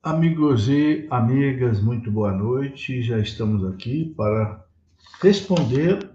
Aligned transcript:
Amigos 0.00 0.68
e 0.68 1.08
amigas, 1.10 1.82
muito 1.82 2.08
boa 2.08 2.30
noite. 2.30 3.02
Já 3.02 3.18
estamos 3.18 3.64
aqui 3.64 4.14
para 4.16 4.64
responder 5.20 6.08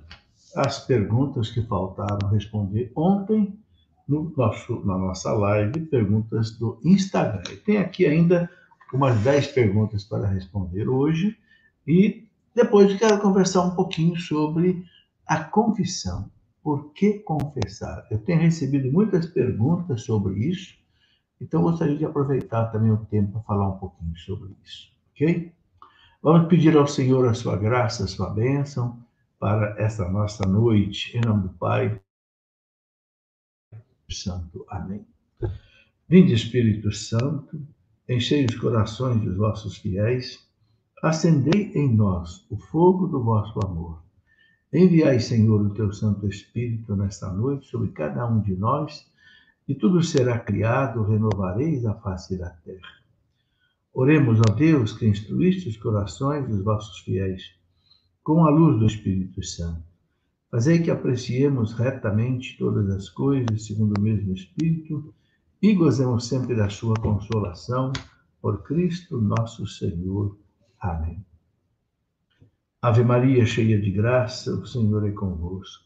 as 0.55 0.79
perguntas 0.79 1.51
que 1.51 1.61
faltaram 1.63 2.29
responder 2.29 2.93
ontem 2.95 3.59
no 4.07 4.31
nosso, 4.37 4.85
na 4.85 4.97
nossa 4.97 5.33
live, 5.33 5.81
perguntas 5.87 6.51
do 6.51 6.79
Instagram. 6.81 7.43
Tem 7.65 7.77
aqui 7.77 8.05
ainda 8.05 8.49
umas 8.93 9.19
10 9.19 9.47
perguntas 9.47 10.05
para 10.05 10.29
responder 10.29 10.87
hoje 10.87 11.37
e 11.85 12.25
depois 12.55 12.97
quero 12.97 13.19
conversar 13.19 13.63
um 13.63 13.75
pouquinho 13.75 14.15
sobre 14.15 14.81
a 15.27 15.43
confissão. 15.43 16.31
Por 16.63 16.93
que 16.93 17.19
confessar? 17.19 18.07
Eu 18.09 18.19
tenho 18.19 18.39
recebido 18.39 18.89
muitas 18.89 19.25
perguntas 19.25 20.03
sobre 20.03 20.39
isso 20.39 20.81
então, 21.43 21.61
gostaria 21.61 21.97
de 21.97 22.05
aproveitar 22.05 22.67
também 22.67 22.89
o 22.89 23.05
tempo 23.05 23.33
para 23.33 23.41
falar 23.41 23.67
um 23.67 23.77
pouquinho 23.77 24.15
sobre 24.17 24.55
isso, 24.63 24.93
ok? 25.11 25.53
Vamos 26.21 26.47
pedir 26.47 26.77
ao 26.77 26.87
Senhor 26.87 27.27
a 27.27 27.33
sua 27.33 27.57
graça, 27.57 28.05
a 28.05 28.07
sua 28.07 28.29
bênção 28.29 29.05
para 29.37 29.75
esta 29.77 30.07
nossa 30.09 30.47
noite, 30.47 31.17
em 31.17 31.19
nome 31.19 31.43
do 31.43 31.49
Pai, 31.49 31.99
Santo. 34.09 34.65
Amém. 34.69 35.05
Vinde, 36.07 36.33
Espírito 36.33 36.93
Santo, 36.93 37.61
enchei 38.07 38.45
os 38.45 38.55
corações 38.55 39.19
dos 39.21 39.35
vossos 39.35 39.75
fiéis, 39.75 40.47
acendei 41.01 41.73
em 41.75 41.93
nós 41.93 42.45
o 42.49 42.55
fogo 42.55 43.05
do 43.07 43.21
vosso 43.21 43.59
amor. 43.65 44.01
Enviai, 44.71 45.19
Senhor, 45.19 45.61
o 45.61 45.73
teu 45.73 45.91
Santo 45.91 46.25
Espírito 46.25 46.95
nesta 46.95 47.29
noite 47.33 47.67
sobre 47.67 47.89
cada 47.89 48.25
um 48.25 48.39
de 48.39 48.55
nós 48.55 49.11
e 49.67 49.73
tudo 49.73 50.03
será 50.03 50.39
criado, 50.39 51.03
renovareis 51.03 51.85
a 51.85 51.93
face 51.95 52.37
da 52.37 52.49
terra. 52.49 53.03
Oremos 53.93 54.39
a 54.39 54.51
Deus 54.53 54.93
que 54.93 55.07
instruíste 55.07 55.69
os 55.69 55.77
corações 55.77 56.47
dos 56.47 56.63
vossos 56.63 56.99
fiéis, 56.99 57.43
com 58.23 58.45
a 58.45 58.49
luz 58.49 58.79
do 58.79 58.85
Espírito 58.85 59.43
Santo. 59.43 59.83
Fazei 60.49 60.81
que 60.81 60.91
apreciemos 60.91 61.73
retamente 61.73 62.57
todas 62.57 62.89
as 62.89 63.09
coisas 63.09 63.65
segundo 63.65 63.97
o 63.97 64.01
mesmo 64.01 64.33
Espírito 64.33 65.13
e 65.61 65.73
gozemos 65.73 66.27
sempre 66.27 66.55
da 66.55 66.69
sua 66.69 66.95
consolação, 66.95 67.93
por 68.41 68.63
Cristo 68.63 69.21
nosso 69.21 69.65
Senhor. 69.65 70.37
Amém. 70.79 71.25
Ave 72.81 73.03
Maria, 73.03 73.45
cheia 73.45 73.79
de 73.79 73.89
graça, 73.89 74.53
o 74.53 74.65
Senhor 74.65 75.07
é 75.07 75.11
convosco. 75.11 75.85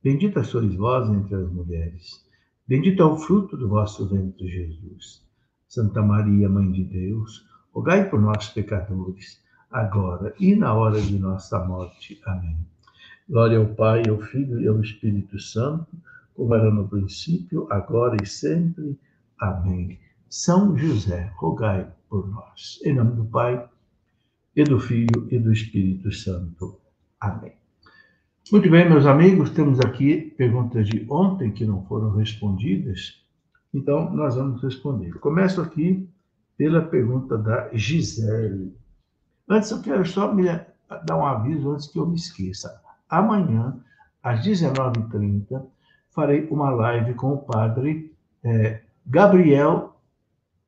Bendita 0.00 0.44
sois 0.44 0.72
vós 0.76 1.10
entre 1.10 1.34
as 1.34 1.50
mulheres 1.50 2.27
Bendito 2.68 3.02
é 3.02 3.06
o 3.06 3.16
fruto 3.16 3.56
do 3.56 3.66
vosso 3.66 4.06
ventre, 4.06 4.46
Jesus. 4.46 5.26
Santa 5.66 6.02
Maria, 6.02 6.50
Mãe 6.50 6.70
de 6.70 6.84
Deus, 6.84 7.46
rogai 7.72 8.08
por 8.10 8.20
nós, 8.20 8.50
pecadores, 8.50 9.42
agora 9.70 10.34
e 10.38 10.54
na 10.54 10.74
hora 10.74 11.00
de 11.00 11.18
nossa 11.18 11.64
morte. 11.64 12.20
Amém. 12.26 12.58
Glória 13.26 13.58
ao 13.58 13.74
Pai, 13.74 14.02
ao 14.08 14.20
Filho 14.20 14.60
e 14.60 14.68
ao 14.68 14.80
Espírito 14.82 15.38
Santo, 15.38 15.88
como 16.34 16.54
era 16.54 16.70
no 16.70 16.86
princípio, 16.86 17.66
agora 17.70 18.16
e 18.22 18.26
sempre. 18.26 18.98
Amém. 19.40 19.98
São 20.28 20.76
José, 20.76 21.32
rogai 21.36 21.90
por 22.08 22.28
nós. 22.28 22.78
Em 22.84 22.94
nome 22.94 23.16
do 23.16 23.24
Pai, 23.24 23.66
e 24.54 24.62
do 24.62 24.78
Filho 24.78 25.26
e 25.30 25.38
do 25.38 25.52
Espírito 25.52 26.12
Santo. 26.12 26.78
Amém. 27.18 27.57
Muito 28.50 28.70
bem, 28.70 28.88
meus 28.88 29.04
amigos, 29.04 29.50
temos 29.50 29.78
aqui 29.78 30.32
perguntas 30.38 30.88
de 30.88 31.06
ontem 31.10 31.52
que 31.52 31.66
não 31.66 31.84
foram 31.84 32.16
respondidas, 32.16 33.22
então 33.74 34.10
nós 34.10 34.36
vamos 34.36 34.62
responder. 34.62 35.12
Começo 35.18 35.60
aqui 35.60 36.08
pela 36.56 36.80
pergunta 36.80 37.36
da 37.36 37.68
Gisele. 37.74 38.74
Antes, 39.46 39.70
eu 39.70 39.82
quero 39.82 40.06
só 40.06 40.32
me 40.32 40.44
dar 41.04 41.18
um 41.18 41.26
aviso 41.26 41.72
antes 41.72 41.88
que 41.88 41.98
eu 41.98 42.06
me 42.06 42.16
esqueça. 42.16 42.80
Amanhã, 43.06 43.78
às 44.22 44.40
19h30, 44.40 45.62
farei 46.10 46.48
uma 46.50 46.70
live 46.70 47.12
com 47.14 47.34
o 47.34 47.38
padre 47.38 48.14
é, 48.42 48.80
Gabriel 49.06 49.94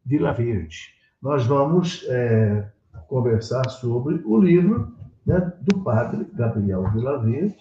Vilaverde. 0.05 0.95
Nós 1.23 1.47
vamos 1.47 2.05
é, 2.09 2.71
conversar 3.09 3.71
sobre 3.71 4.21
o 4.23 4.39
livro 4.39 5.00
né, 5.27 5.53
do 5.63 5.81
padre 5.81 6.27
Gabriel 6.35 6.91
Vilaverde, 6.91 7.57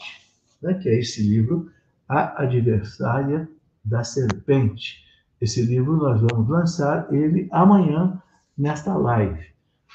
né, 0.62 0.74
que 0.75 0.90
é 0.90 1.00
esse 1.00 1.22
livro, 1.22 1.70
A 2.08 2.44
Adversária 2.44 3.47
da 3.84 4.03
Serpente. 4.03 5.06
Esse 5.40 5.62
livro 5.62 5.97
nós 5.97 6.22
vamos 6.22 6.50
lançar 6.50 7.12
ele 7.14 7.47
amanhã 7.52 8.22
nesta 8.58 8.96
live. 8.96 9.46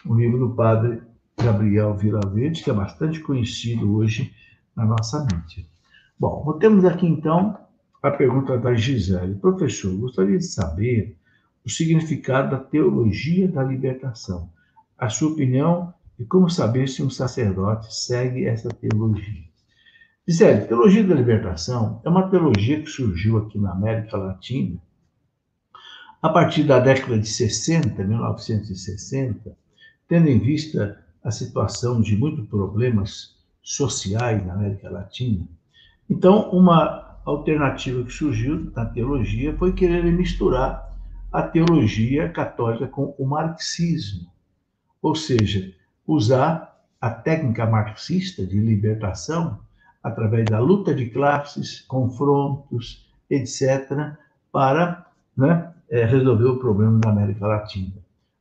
Um 0.07 0.15
livro 0.15 0.39
do 0.39 0.55
padre 0.55 1.03
Gabriel 1.37 1.95
Vilaverde, 1.95 2.63
que 2.63 2.71
é 2.71 2.75
bastante 2.75 3.21
conhecido 3.21 3.95
hoje 3.95 4.35
na 4.75 4.85
nossa 4.85 5.27
mente. 5.31 5.69
Bom, 6.19 6.59
temos 6.59 6.85
aqui 6.85 7.07
então 7.07 7.59
a 8.03 8.11
pergunta 8.11 8.57
da 8.59 8.75
Gisele. 8.75 9.35
Professor, 9.35 9.95
gostaria 9.97 10.39
de 10.39 10.45
saber 10.45 11.17
o 11.65 11.71
significado 11.71 12.51
da 12.51 12.59
teologia 12.59 13.49
da 13.49 13.63
libertação. 13.63 14.51
A 14.99 15.09
sua 15.09 15.33
opinião 15.33 15.93
e 16.19 16.25
como 16.25 16.49
saber 16.49 16.89
se 16.89 17.03
um 17.03 17.11
sacerdote 17.11 17.95
segue 17.95 18.47
essa 18.47 18.69
teologia? 18.69 19.45
Gisele, 20.27 20.67
teologia 20.67 21.05
da 21.05 21.15
libertação 21.15 22.01
é 22.05 22.09
uma 22.09 22.29
teologia 22.31 22.81
que 22.81 22.89
surgiu 22.89 23.39
aqui 23.39 23.59
na 23.59 23.73
América 23.73 24.17
Latina 24.17 24.81
a 26.23 26.31
partir 26.31 26.63
da 26.63 26.79
década 26.79 27.19
de 27.19 27.29
60, 27.29 28.03
1960, 28.03 29.55
tendo 30.09 30.29
em 30.29 30.39
vista 30.39 30.99
a 31.23 31.31
situação 31.31 32.01
de 32.01 32.17
muitos 32.17 32.49
problemas 32.49 33.37
sociais 33.63 34.45
na 34.47 34.55
América 34.55 34.89
Latina. 34.89 35.47
Então, 36.09 36.51
uma 36.51 37.21
alternativa 37.27 38.03
que 38.05 38.11
surgiu 38.11 38.73
na 38.75 38.87
teologia 38.87 39.55
foi 39.59 39.75
querer 39.75 40.03
misturar 40.05 40.95
a 41.31 41.43
teologia 41.43 42.31
católica 42.31 42.87
com 42.87 43.15
o 43.19 43.27
marxismo, 43.27 44.27
ou 45.03 45.15
seja, 45.15 45.75
usar 46.07 46.75
a 47.01 47.11
técnica 47.11 47.67
marxista 47.67 48.47
de 48.47 48.59
libertação 48.59 49.61
através 50.03 50.45
da 50.47 50.59
luta 50.59 50.95
de 50.95 51.11
classes, 51.11 51.81
confrontos, 51.81 53.09
etc., 53.29 54.15
para 54.53 55.07
né, 55.37 55.73
é, 55.91 56.05
resolver 56.05 56.45
o 56.45 56.59
problema 56.59 56.99
da 56.99 57.11
América 57.11 57.47
Latina. 57.47 57.95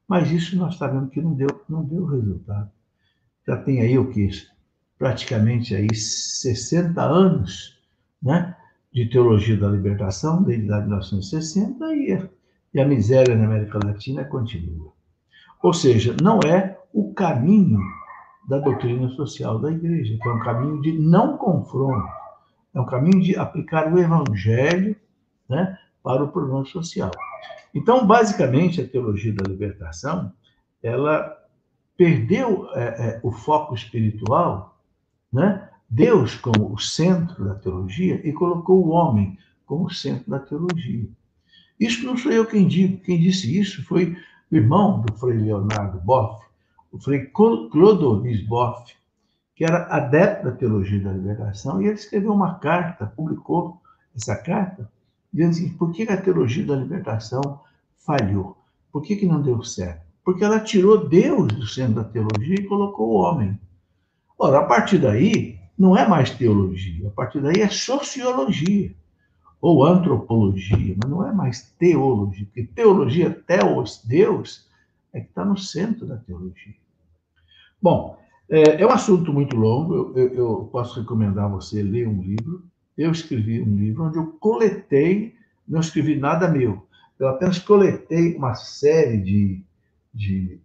Mas 0.08 0.30
isso 0.32 0.58
nós 0.58 0.76
sabemos 0.78 1.10
que 1.12 1.22
não 1.22 1.34
deu, 1.34 1.48
não 1.68 1.84
deu 1.84 2.06
resultado. 2.06 2.70
Já 3.48 3.58
tem 3.58 3.82
aí 3.82 3.98
o 3.98 4.10
que? 4.12 4.30
Praticamente 4.98 5.76
aí 5.76 5.94
60 5.94 7.02
anos 7.02 7.80
né, 8.22 8.56
de 8.94 9.10
teologia 9.10 9.58
da 9.58 9.70
libertação, 9.70 10.44
desde 10.44 10.68
lá 10.68 10.80
de 10.80 10.88
1960, 10.88 11.96
e 11.96 12.14
a, 12.14 12.30
e 12.74 12.80
a 12.80 12.88
miséria 12.88 13.36
na 13.36 13.46
América 13.46 13.80
Latina 13.84 14.24
continua. 14.24 14.94
Ou 15.62 15.74
seja, 15.74 16.16
não 16.22 16.40
é 16.46 16.73
o 16.94 17.14
caminho 17.14 17.80
da 18.48 18.60
doutrina 18.60 19.10
social 19.10 19.60
da 19.60 19.72
igreja, 19.72 20.18
que 20.22 20.30
é 20.30 20.32
um 20.32 20.40
caminho 20.40 20.82
de 20.82 20.94
não 20.94 21.38
confronto, 21.38 22.08
é 22.74 22.80
um 22.80 22.86
caminho 22.86 23.22
de 23.22 23.36
aplicar 23.36 23.92
o 23.92 23.98
evangelho 23.98 24.96
né, 25.50 25.78
para 26.04 26.24
o 26.24 26.28
problema 26.32 26.66
social. 26.66 27.12
Então, 27.74 28.06
basicamente, 28.06 28.82
a 28.82 28.88
teologia 28.88 29.34
da 29.34 29.50
libertação, 29.50 30.32
ela 30.82 31.36
perdeu 31.98 32.68
é, 32.74 32.84
é, 32.84 33.20
o 33.24 33.32
foco 33.32 33.74
espiritual, 33.74 34.78
né? 35.32 35.70
Deus 35.90 36.36
como 36.36 36.74
o 36.74 36.80
centro 36.80 37.46
da 37.46 37.54
teologia 37.54 38.20
e 38.28 38.34
colocou 38.34 38.84
o 38.84 38.90
homem 38.90 39.38
como 39.66 39.92
centro 39.92 40.30
da 40.30 40.40
teologia. 40.40 41.08
Isso 41.80 42.06
não 42.06 42.18
sou 42.18 42.32
eu 42.32 42.46
quem 42.46 42.68
digo, 42.68 42.98
quem 43.04 43.20
disse 43.20 43.60
isso 43.60 43.84
foi 43.84 44.18
o 44.52 44.56
irmão 44.56 45.02
do 45.02 45.14
Frei 45.14 45.38
Leonardo 45.38 46.00
Boff, 46.00 46.43
o 46.94 47.00
Frei 47.00 47.26
Clodovis 47.26 48.46
Boff, 48.46 48.94
que 49.56 49.66
era 49.66 49.88
adepto 49.88 50.46
da 50.46 50.52
teologia 50.52 51.04
da 51.04 51.12
libertação, 51.12 51.82
e 51.82 51.86
ele 51.86 51.96
escreveu 51.96 52.32
uma 52.32 52.60
carta, 52.60 53.08
publicou 53.08 53.82
essa 54.16 54.36
carta, 54.36 54.90
dizendo 55.34 55.50
assim, 55.50 55.70
por 55.74 55.92
que 55.92 56.04
a 56.04 56.22
teologia 56.22 56.64
da 56.64 56.76
libertação 56.76 57.62
falhou? 57.98 58.56
Por 58.92 59.02
que, 59.02 59.16
que 59.16 59.26
não 59.26 59.42
deu 59.42 59.64
certo? 59.64 60.04
Porque 60.24 60.44
ela 60.44 60.60
tirou 60.60 61.10
Deus 61.10 61.48
do 61.48 61.66
centro 61.66 61.96
da 61.96 62.04
teologia 62.04 62.56
e 62.60 62.68
colocou 62.68 63.10
o 63.10 63.16
homem. 63.16 63.60
Ora, 64.38 64.60
a 64.60 64.64
partir 64.66 65.00
daí, 65.00 65.60
não 65.78 65.98
é 65.98 66.08
mais 66.08 66.30
teologia, 66.30 67.08
a 67.08 67.12
partir 67.12 67.42
daí 67.42 67.62
é 67.62 67.70
sociologia 67.70 68.94
ou 69.60 69.84
antropologia, 69.84 70.96
mas 71.02 71.10
não 71.10 71.28
é 71.28 71.34
mais 71.34 71.74
teologia, 71.80 72.46
porque 72.46 72.64
teologia, 72.64 73.32
teos, 73.32 74.04
Deus, 74.06 74.70
é 75.12 75.22
que 75.22 75.28
está 75.28 75.44
no 75.44 75.58
centro 75.58 76.06
da 76.06 76.18
teologia. 76.18 76.83
Bom, 77.84 78.18
é, 78.50 78.82
é 78.82 78.88
um 78.88 78.92
assunto 78.92 79.34
muito 79.34 79.58
longo, 79.58 79.94
eu, 79.94 80.18
eu, 80.18 80.34
eu, 80.36 80.70
posso 80.72 81.02
recomendar 81.02 81.44
a 81.44 81.50
você 81.50 81.84
ler 81.84 82.08
um 82.08 82.22
livro. 82.22 82.64
Eu 82.98 83.12
escrevi 83.12 83.62
um 83.62 83.76
livro 83.76 84.06
onde 84.06 84.18
eu 84.18 84.28
coletei, 84.40 85.36
não 85.68 85.82
escrevi 85.82 86.16
nada 86.16 86.48
meu, 86.48 86.88
eu 87.20 87.28
apenas 87.28 87.60
coletei 87.60 88.38
uma 88.38 88.56
série 88.56 89.18
de, 89.18 89.62
de 90.14 90.62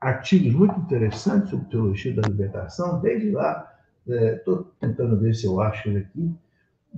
artigos 0.00 0.54
muito 0.54 0.80
interessantes 0.80 1.50
sobre 1.50 1.68
teologia 1.68 2.14
da 2.14 2.26
libertação, 2.26 2.98
desde 2.98 3.30
lá. 3.30 3.70
Estou 4.06 4.72
é, 4.80 4.86
tentando 4.86 5.20
ver 5.20 5.34
se 5.34 5.44
eu 5.44 5.60
acho 5.60 5.86
ele 5.86 5.98
aqui, 5.98 6.34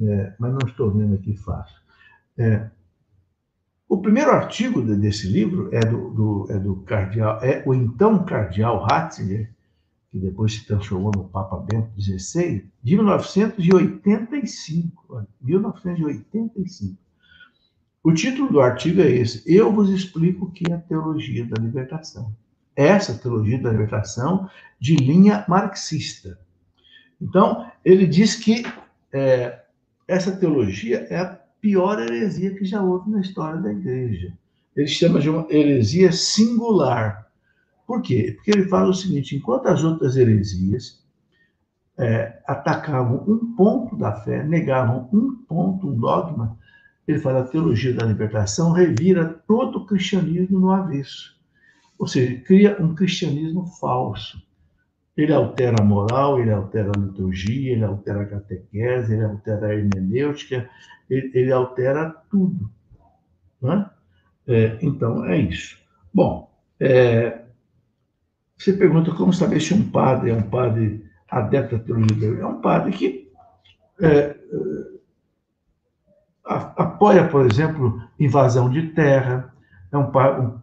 é, 0.01 0.33
mas 0.39 0.53
não 0.53 0.69
estou 0.69 0.93
vendo 0.93 1.17
aqui 1.17 1.37
fácil. 1.37 1.77
É, 2.39 2.71
o 3.89 3.99
primeiro 3.99 4.31
artigo 4.31 4.83
desse 4.83 5.29
livro 5.29 5.71
é 5.73 5.81
do, 5.81 6.11
do, 6.11 6.47
é 6.51 6.59
do 6.59 6.77
cardeal, 6.83 7.39
é 7.43 7.63
o 7.65 7.73
então 7.73 8.25
cardeal 8.25 8.85
Ratzinger, 8.85 9.56
que 10.17 10.27
depois 10.27 10.55
se 10.55 10.65
transformou 10.65 11.13
no 11.15 11.25
Papa 11.25 11.59
Bento 11.59 11.91
XVI, 12.01 12.65
de 12.83 12.97
1985. 12.97 15.27
1985. 15.43 16.97
O 18.03 18.15
título 18.15 18.51
do 18.51 18.61
artigo 18.61 19.03
é 19.03 19.11
esse: 19.11 19.43
Eu 19.47 19.71
vos 19.71 19.91
explico 19.91 20.47
o 20.47 20.51
que 20.51 20.73
é 20.73 20.75
a 20.75 20.81
teologia 20.81 21.45
da 21.45 21.61
libertação. 21.61 22.35
Essa 22.75 23.19
teologia 23.19 23.61
da 23.61 23.71
libertação 23.71 24.49
de 24.81 24.97
linha 24.97 25.45
marxista. 25.47 26.39
Então, 27.21 27.71
ele 27.85 28.07
diz 28.07 28.37
que 28.37 28.65
é, 29.13 29.65
essa 30.09 30.35
teologia 30.35 31.07
é 31.11 31.19
a 31.19 31.39
pior 31.61 32.01
heresia 32.01 32.55
que 32.55 32.65
já 32.65 32.83
houve 32.83 33.11
na 33.11 33.21
história 33.21 33.61
da 33.61 33.71
igreja. 33.71 34.33
Ele 34.75 34.87
chama 34.87 35.21
de 35.21 35.29
uma 35.29 35.47
heresia 35.51 36.11
singular. 36.11 37.26
Por 37.87 38.03
quê? 38.03 38.33
Porque 38.35 38.51
ele 38.51 38.69
fala 38.69 38.91
o 38.91 38.95
seguinte: 38.95 39.37
enquanto 39.37 39.67
as 39.67 39.85
outras 39.85 40.17
heresias 40.17 41.05
é, 41.99 42.41
atacavam 42.47 43.25
um 43.27 43.55
ponto 43.55 43.97
da 43.97 44.13
fé, 44.21 44.43
negavam 44.43 45.09
um 45.13 45.37
ponto, 45.47 45.89
um 45.89 45.97
dogma, 45.97 46.59
ele 47.07 47.19
fala 47.21 47.41
a 47.41 47.47
teologia 47.47 47.95
da 47.95 48.05
libertação 48.05 48.73
revira 48.73 49.25
todo 49.47 49.79
o 49.79 49.87
cristianismo 49.87 50.59
no 50.59 50.71
avesso. 50.73 51.37
Ou 51.99 52.07
seja, 52.07 52.39
cria 52.41 52.77
um 52.83 52.95
cristianismo 52.95 53.67
falso. 53.67 54.45
Ele 55.17 55.33
altera 55.33 55.77
a 55.81 55.85
moral, 55.85 56.39
ele 56.41 56.51
altera 56.51 56.91
a 56.95 57.01
liturgia, 57.01 57.73
ele 57.73 57.85
altera 57.85 58.23
a 58.23 58.27
catequese, 58.27 59.15
ele 59.15 59.25
altera 59.25 59.69
a 59.69 59.75
hermenêutica, 59.75 60.69
ele, 61.09 61.31
ele 61.33 61.53
altera 61.53 62.11
tudo. 62.31 62.71
Né? 63.63 63.89
É, 64.47 64.79
então, 64.83 65.25
é 65.25 65.39
isso. 65.39 65.79
Bom, 66.13 66.51
é, 66.79 67.46
você 68.57 68.73
pergunta 68.73 69.13
como 69.13 69.33
saber 69.33 69.61
se 69.61 69.75
um 69.75 69.89
padre 69.91 70.31
é 70.31 70.35
um 70.35 70.43
padre 70.43 71.05
adepto 71.31 71.77
à 71.77 71.79
teologia. 71.79 72.41
É 72.41 72.47
um 72.47 72.61
padre 72.61 72.93
que 72.93 73.31
é, 74.01 74.09
é 74.09 74.37
apoia, 76.45 77.27
por 77.29 77.45
exemplo, 77.45 78.01
invasão 78.19 78.71
de 78.71 78.89
terra, 78.91 79.53
é 79.91 79.97
um, 79.97 80.11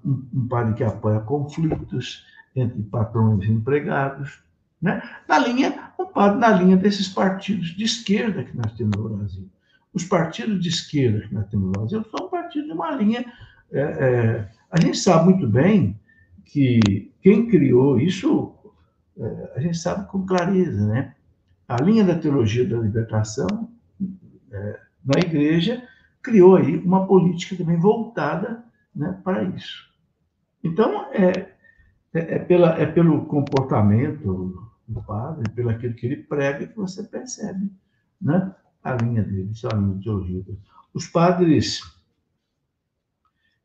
um, 0.06 0.28
um 0.34 0.48
padre 0.48 0.74
que 0.74 0.84
apoia 0.84 1.20
conflitos 1.20 2.26
entre 2.56 2.82
patrões 2.84 3.46
e 3.46 3.52
empregados, 3.52 4.42
né? 4.82 5.02
na 5.28 5.40
linha, 5.40 5.92
um 6.00 6.06
padre 6.06 6.40
na 6.40 6.50
linha 6.50 6.78
desses 6.78 7.08
partidos 7.08 7.70
de 7.70 7.84
esquerda 7.84 8.44
que 8.44 8.56
nós 8.56 8.72
temos 8.74 8.98
no 8.98 9.10
Brasil. 9.10 9.50
Os 9.94 10.04
partidos 10.04 10.62
de 10.62 10.70
esquerda 10.70 11.28
que 11.28 11.34
nós 11.34 11.48
temos 11.48 11.68
no 11.68 11.72
Brasil 11.72 12.06
são 12.16 12.30
partidos 12.30 12.68
de 12.68 12.74
uma 12.74 12.92
linha. 12.92 13.26
É, 13.72 13.82
é, 13.82 14.50
a 14.72 14.80
gente 14.80 14.98
sabe 14.98 15.26
muito 15.26 15.48
bem 15.48 16.00
que 16.46 17.12
quem 17.22 17.48
criou 17.48 18.00
isso, 18.00 18.54
é, 19.18 19.54
a 19.56 19.60
gente 19.60 19.78
sabe 19.78 20.08
com 20.10 20.26
clareza, 20.26 20.86
né? 20.86 21.16
A 21.68 21.82
linha 21.82 22.04
da 22.04 22.18
teologia 22.18 22.68
da 22.68 22.78
libertação 22.78 23.70
é, 24.52 24.80
na 25.04 25.20
igreja 25.20 25.88
criou 26.22 26.56
aí 26.56 26.78
uma 26.78 27.08
política 27.08 27.56
também 27.56 27.78
voltada 27.78 28.64
né, 28.96 29.20
para 29.24 29.44
isso. 29.44 29.92
Então, 30.64 31.12
é, 31.12 31.54
é, 32.14 32.36
é, 32.36 32.40
pela, 32.40 32.80
é 32.80 32.86
pelo 32.86 33.26
comportamento 33.26 34.72
do 34.88 35.02
padre, 35.04 35.50
pelo 35.50 35.70
aquilo 35.70 35.94
que 35.94 36.06
ele 36.06 36.18
prega, 36.18 36.68
que 36.68 36.76
você 36.76 37.04
percebe 37.04 37.72
né, 38.22 38.54
a 38.84 38.94
linha 38.96 39.24
dele, 39.24 39.52
a 39.72 39.76
linha 39.76 39.96
de 39.96 40.04
teologia. 40.04 40.44
Os 40.94 41.08
padres 41.08 41.82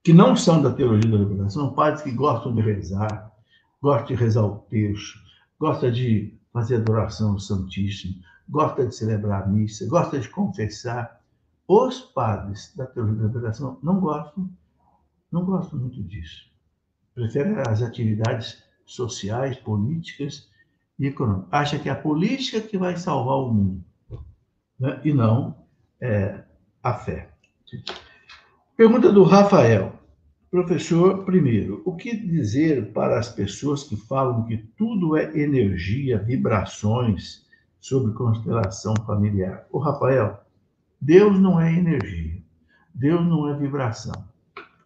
que 0.09 0.13
não 0.15 0.35
são 0.35 0.63
da 0.63 0.73
teologia 0.73 1.11
da 1.11 1.19
liberação, 1.19 1.65
são 1.65 1.75
padres 1.75 2.01
que 2.01 2.11
gostam 2.11 2.55
de 2.55 2.63
rezar, 2.63 3.31
gostam 3.79 4.07
de 4.07 4.15
rezar 4.15 4.43
o 4.43 4.57
texto, 4.61 5.19
gostam 5.61 5.91
de 5.91 6.35
fazer 6.51 6.77
adoração 6.77 7.33
ao 7.33 7.39
Santíssimo, 7.39 8.15
gostam 8.49 8.89
de 8.89 8.97
celebrar 8.97 9.43
a 9.43 9.47
missa, 9.47 9.87
gostam 9.87 10.19
de 10.19 10.31
confessar. 10.31 11.21
Os 11.69 12.01
padres 12.01 12.75
da 12.75 12.87
teologia 12.87 13.21
da 13.21 13.27
liberação 13.27 13.79
não 13.83 14.01
gostam, 14.01 14.49
não 15.31 15.45
gostam 15.45 15.79
muito 15.79 16.03
disso. 16.03 16.51
Preferem 17.15 17.59
as 17.69 17.83
atividades 17.83 18.65
sociais, 18.87 19.59
políticas 19.59 20.49
e 20.99 21.09
econômicas. 21.09 21.51
Acha 21.53 21.79
que 21.79 21.91
é 21.91 21.93
a 21.93 21.95
política 21.95 22.63
que 22.63 22.79
vai 22.79 22.97
salvar 22.97 23.37
o 23.37 23.53
mundo 23.53 23.85
né? 24.81 25.03
e 25.05 25.13
não 25.13 25.67
é, 26.01 26.45
a 26.83 26.95
fé. 26.95 27.31
Pergunta 28.75 29.13
do 29.13 29.23
Rafael. 29.23 29.98
Professor, 30.50 31.27
primeiro, 31.27 31.83
o 31.85 31.95
que 31.95 32.17
dizer 32.17 32.91
para 32.93 33.19
as 33.19 33.29
pessoas 33.29 33.85
que 33.85 33.97
falam 33.97 34.47
que 34.47 34.56
tudo 34.79 35.15
é 35.15 35.39
energia, 35.39 36.19
vibrações 36.19 37.45
sobre 37.79 38.15
constelação 38.15 38.95
familiar? 39.05 39.67
O 39.71 39.79
Rafael, 39.79 40.41
Deus 40.99 41.39
não 41.39 41.61
é 41.61 41.71
energia, 41.71 42.41
Deus 42.95 43.27
não 43.27 43.47
é 43.50 43.59
vibração. 43.59 44.15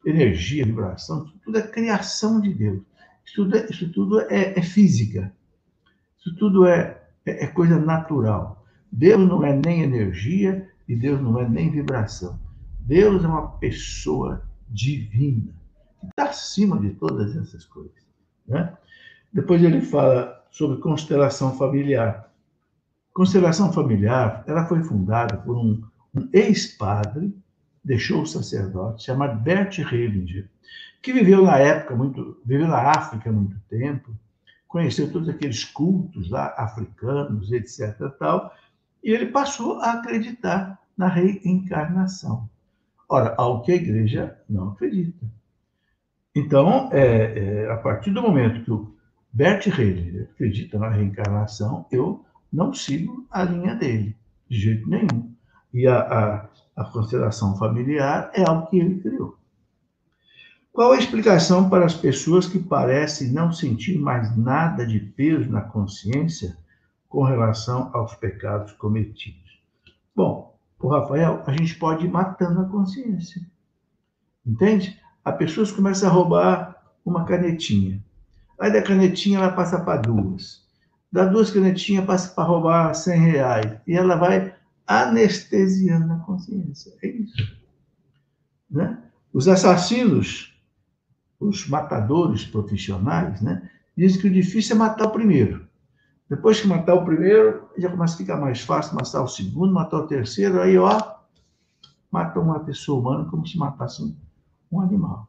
Energia, 0.04 0.66
vibração, 0.66 1.26
isso 1.26 1.38
tudo 1.44 1.58
é 1.58 1.62
criação 1.62 2.40
de 2.40 2.52
Deus. 2.52 2.82
Isso 3.24 3.44
tudo 3.44 3.56
é, 3.56 3.66
isso 3.70 3.92
tudo 3.92 4.20
é, 4.22 4.58
é 4.58 4.62
física. 4.62 5.32
Isso 6.18 6.34
tudo 6.38 6.66
é, 6.66 7.00
é, 7.24 7.44
é 7.44 7.46
coisa 7.46 7.78
natural. 7.78 8.66
Deus 8.90 9.28
não 9.28 9.44
é 9.44 9.54
nem 9.64 9.82
energia 9.82 10.68
e 10.88 10.96
Deus 10.96 11.20
não 11.22 11.38
é 11.38 11.48
nem 11.48 11.70
vibração. 11.70 12.36
Deus 12.80 13.22
é 13.22 13.28
uma 13.28 13.46
pessoa 13.58 14.42
divina, 14.72 15.52
que 16.00 16.06
está 16.06 16.24
acima 16.24 16.78
de 16.78 16.90
todas 16.90 17.36
essas 17.36 17.64
coisas. 17.64 18.02
Né? 18.46 18.76
Depois 19.32 19.62
ele 19.62 19.80
fala 19.80 20.44
sobre 20.50 20.80
constelação 20.80 21.56
familiar. 21.56 22.30
Constelação 23.12 23.72
familiar, 23.72 24.42
ela 24.46 24.66
foi 24.66 24.82
fundada 24.82 25.36
por 25.36 25.56
um, 25.56 25.82
um 26.14 26.28
ex-padre, 26.32 27.34
deixou 27.84 28.22
o 28.22 28.26
sacerdote, 28.26 29.04
chamado 29.04 29.40
Bert 29.40 29.78
Hellinger, 29.78 30.48
que 31.02 31.12
viveu 31.12 31.42
na 31.42 31.58
época 31.58 31.94
muito, 31.94 32.40
viveu 32.44 32.68
na 32.68 32.90
África 32.90 33.28
há 33.28 33.32
muito 33.32 33.58
tempo, 33.68 34.14
conheceu 34.68 35.10
todos 35.12 35.28
aqueles 35.28 35.64
cultos 35.64 36.30
lá 36.30 36.54
africanos, 36.56 37.52
etc. 37.52 37.94
Tal, 38.18 38.54
e 39.02 39.10
ele 39.10 39.26
passou 39.26 39.80
a 39.80 39.92
acreditar 39.92 40.78
na 40.96 41.08
reencarnação. 41.08 42.48
Ora, 43.12 43.34
ao 43.36 43.60
que 43.60 43.72
a 43.72 43.74
igreja 43.74 44.38
não 44.48 44.70
acredita. 44.70 45.26
Então, 46.34 46.88
é, 46.90 47.66
é, 47.66 47.70
a 47.70 47.76
partir 47.76 48.10
do 48.10 48.22
momento 48.22 48.64
que 48.64 48.70
o 48.70 48.96
Bert 49.30 49.66
Hellinger 49.66 50.30
acredita 50.32 50.78
na 50.78 50.88
reencarnação, 50.88 51.84
eu 51.92 52.24
não 52.50 52.72
sigo 52.72 53.26
a 53.30 53.44
linha 53.44 53.74
dele, 53.74 54.16
de 54.48 54.58
jeito 54.58 54.88
nenhum. 54.88 55.30
E 55.74 55.86
a, 55.86 55.98
a, 56.00 56.48
a 56.74 56.84
constelação 56.86 57.54
familiar 57.58 58.30
é 58.32 58.48
algo 58.48 58.68
que 58.68 58.78
ele 58.78 59.00
criou. 59.02 59.36
Qual 60.72 60.92
a 60.92 60.98
explicação 60.98 61.68
para 61.68 61.84
as 61.84 61.94
pessoas 61.94 62.46
que 62.46 62.58
parecem 62.58 63.30
não 63.30 63.52
sentir 63.52 63.98
mais 63.98 64.34
nada 64.34 64.86
de 64.86 64.98
peso 64.98 65.50
na 65.50 65.60
consciência 65.60 66.56
com 67.10 67.24
relação 67.24 67.90
aos 67.92 68.14
pecados 68.14 68.72
cometidos. 68.72 69.60
Bom, 70.16 70.51
o 70.82 70.88
Rafael, 70.88 71.42
a 71.46 71.52
gente 71.52 71.76
pode 71.76 72.06
ir 72.06 72.10
matando 72.10 72.60
a 72.60 72.64
consciência. 72.64 73.40
Entende? 74.44 75.00
A 75.24 75.30
pessoa 75.30 75.66
começa 75.72 76.06
a 76.06 76.10
roubar 76.10 76.82
uma 77.04 77.24
canetinha. 77.24 78.02
Aí 78.58 78.72
da 78.72 78.82
canetinha 78.82 79.38
ela 79.38 79.52
passa 79.52 79.80
para 79.80 80.00
duas. 80.00 80.62
Da 81.10 81.24
duas 81.24 81.50
canetinhas 81.50 82.04
passa 82.04 82.34
para 82.34 82.44
roubar 82.44 82.94
100 82.94 83.20
reais. 83.20 83.80
E 83.86 83.94
ela 83.94 84.16
vai 84.16 84.54
anestesiando 84.86 86.12
a 86.12 86.18
consciência. 86.18 86.92
É 87.02 87.08
isso. 87.08 87.56
Né? 88.70 88.98
Os 89.32 89.46
assassinos, 89.46 90.58
os 91.38 91.68
matadores 91.68 92.44
profissionais, 92.44 93.40
né, 93.40 93.68
dizem 93.96 94.20
que 94.20 94.28
o 94.28 94.32
difícil 94.32 94.76
é 94.76 94.78
matar 94.78 95.06
o 95.06 95.12
primeiro. 95.12 95.66
Depois 96.32 96.58
que 96.58 96.66
matar 96.66 96.94
o 96.94 97.04
primeiro, 97.04 97.68
já 97.76 97.90
começa 97.90 98.14
a 98.14 98.16
ficar 98.16 98.38
mais 98.38 98.62
fácil 98.62 98.94
matar 98.94 99.22
o 99.22 99.28
segundo, 99.28 99.70
matar 99.70 99.98
o 99.98 100.06
terceiro, 100.06 100.62
aí, 100.62 100.78
ó, 100.78 100.98
mata 102.10 102.40
uma 102.40 102.60
pessoa 102.60 102.98
humana 102.98 103.28
como 103.28 103.46
se 103.46 103.58
matasse 103.58 104.02
um, 104.72 104.80
animal. 104.80 105.28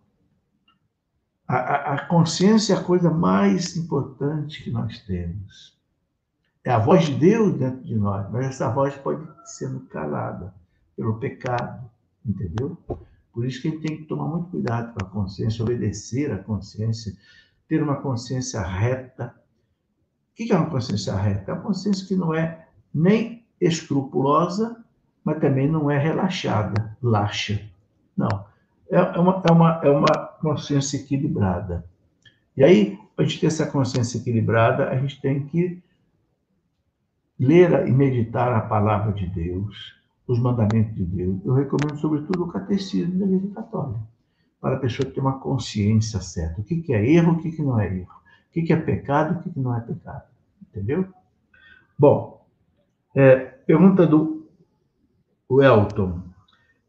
A, 1.45 1.55
a, 1.57 1.93
a, 1.95 2.05
consciência 2.07 2.73
é 2.73 2.77
a 2.77 2.83
coisa 2.83 3.11
mais 3.11 3.75
importante 3.75 4.63
que 4.63 4.71
nós 4.71 4.97
temos. 4.99 5.77
É 6.63 6.71
a 6.71 6.79
voz 6.79 7.07
de 7.07 7.15
Deus 7.15 7.53
dentro 7.59 7.83
de 7.83 7.97
nós, 7.97 8.31
mas 8.31 8.45
essa 8.45 8.69
voz 8.69 8.95
pode 8.95 9.27
ser 9.43 9.77
calada 9.89 10.55
pelo 10.95 11.19
pecado, 11.19 11.83
entendeu? 12.25 12.77
Por 13.33 13.45
isso 13.45 13.61
que 13.61 13.67
a 13.67 13.71
gente 13.71 13.85
tem 13.85 13.97
que 13.97 14.05
tomar 14.05 14.29
muito 14.29 14.51
cuidado 14.51 14.93
com 14.93 15.05
a 15.05 15.09
consciência, 15.09 15.65
obedecer 15.65 16.31
à 16.31 16.37
consciência, 16.37 17.13
ter 17.67 17.83
uma 17.83 17.97
consciência 17.97 18.61
reta. 18.61 19.35
O 20.33 20.35
que 20.35 20.51
é 20.51 20.57
uma 20.57 20.69
consciência 20.69 21.15
reta? 21.15 21.51
É 21.51 21.53
uma 21.53 21.61
consciência 21.61 22.07
que 22.07 22.15
não 22.15 22.33
é 22.33 22.67
nem 22.91 23.45
escrupulosa, 23.61 24.83
mas 25.23 25.39
também 25.39 25.69
não 25.69 25.91
é 25.91 25.97
relaxada, 25.97 26.97
laxa. 27.01 27.61
Não. 28.17 28.45
É, 28.89 28.97
é 28.97 29.19
uma, 29.19 29.43
é, 29.47 29.51
uma, 29.51 29.81
é 29.83 29.89
uma 29.91 30.27
consciência 30.41 30.97
equilibrada. 30.97 31.85
E 32.57 32.63
aí, 32.63 32.99
para 33.15 33.25
a 33.25 33.27
gente 33.27 33.41
ter 33.41 33.47
essa 33.47 33.67
consciência 33.67 34.17
equilibrada, 34.17 34.89
a 34.89 34.97
gente 34.97 35.21
tem 35.21 35.45
que 35.45 35.81
ler 37.39 37.87
e 37.87 37.91
meditar 37.91 38.51
a 38.53 38.61
palavra 38.61 39.13
de 39.13 39.27
Deus, 39.27 39.93
os 40.27 40.39
mandamentos 40.39 40.95
de 40.95 41.05
Deus. 41.05 41.39
Eu 41.45 41.53
recomendo, 41.53 41.97
sobretudo, 41.97 42.43
o 42.43 42.47
catecismo 42.47 43.19
da 43.19 43.25
Igreja 43.25 43.53
Católica, 43.53 43.99
para 44.59 44.77
a 44.77 44.79
pessoa 44.79 45.09
ter 45.09 45.19
uma 45.19 45.39
consciência 45.39 46.19
certa. 46.21 46.59
O 46.59 46.63
que 46.63 46.91
é 46.91 47.05
erro, 47.05 47.33
o 47.33 47.37
que 47.37 47.61
não 47.61 47.79
é 47.79 47.87
erro. 47.87 48.22
O 48.55 48.63
que 48.63 48.71
é 48.71 48.75
pecado, 48.75 49.39
o 49.39 49.43
que 49.43 49.59
não 49.59 49.75
é 49.75 49.81
pecado. 49.81 50.23
Entendeu? 50.61 51.07
Bom, 51.97 52.45
é, 53.15 53.35
pergunta 53.35 54.05
do 54.05 54.47
Elton. 55.49 56.21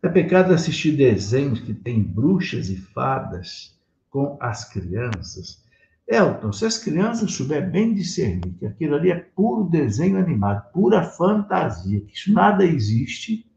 É 0.02 0.08
pecado 0.08 0.52
assistir 0.52 0.92
desenhos 0.92 1.60
que 1.60 1.72
têm 1.72 2.02
bruxas 2.02 2.68
e 2.68 2.76
fadas 2.76 3.74
com 4.10 4.36
as 4.40 4.70
crianças? 4.70 5.64
Elton, 6.06 6.52
se 6.52 6.66
as 6.66 6.78
crianças 6.78 7.32
souberem 7.32 7.70
bem 7.70 7.94
discernir 7.94 8.52
que 8.58 8.66
aquilo 8.66 8.96
ali 8.96 9.10
é 9.10 9.16
puro 9.16 9.64
desenho 9.64 10.18
animado, 10.18 10.70
pura 10.72 11.02
fantasia, 11.02 12.00
que 12.02 12.12
isso 12.12 12.32
nada 12.32 12.64
existe, 12.64 13.50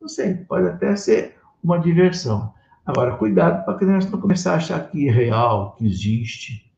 não 0.00 0.08
sei, 0.08 0.34
pode 0.34 0.66
até 0.66 0.96
ser 0.96 1.36
uma 1.62 1.78
diversão. 1.78 2.54
Agora, 2.84 3.16
cuidado 3.16 3.64
para 3.64 3.74
a 3.74 3.78
criança 3.78 4.10
não 4.10 4.20
começar 4.20 4.54
a 4.54 4.56
achar 4.56 4.90
que 4.90 5.06
é 5.06 5.12
real, 5.12 5.76
que 5.76 5.86
existe, 5.86 6.71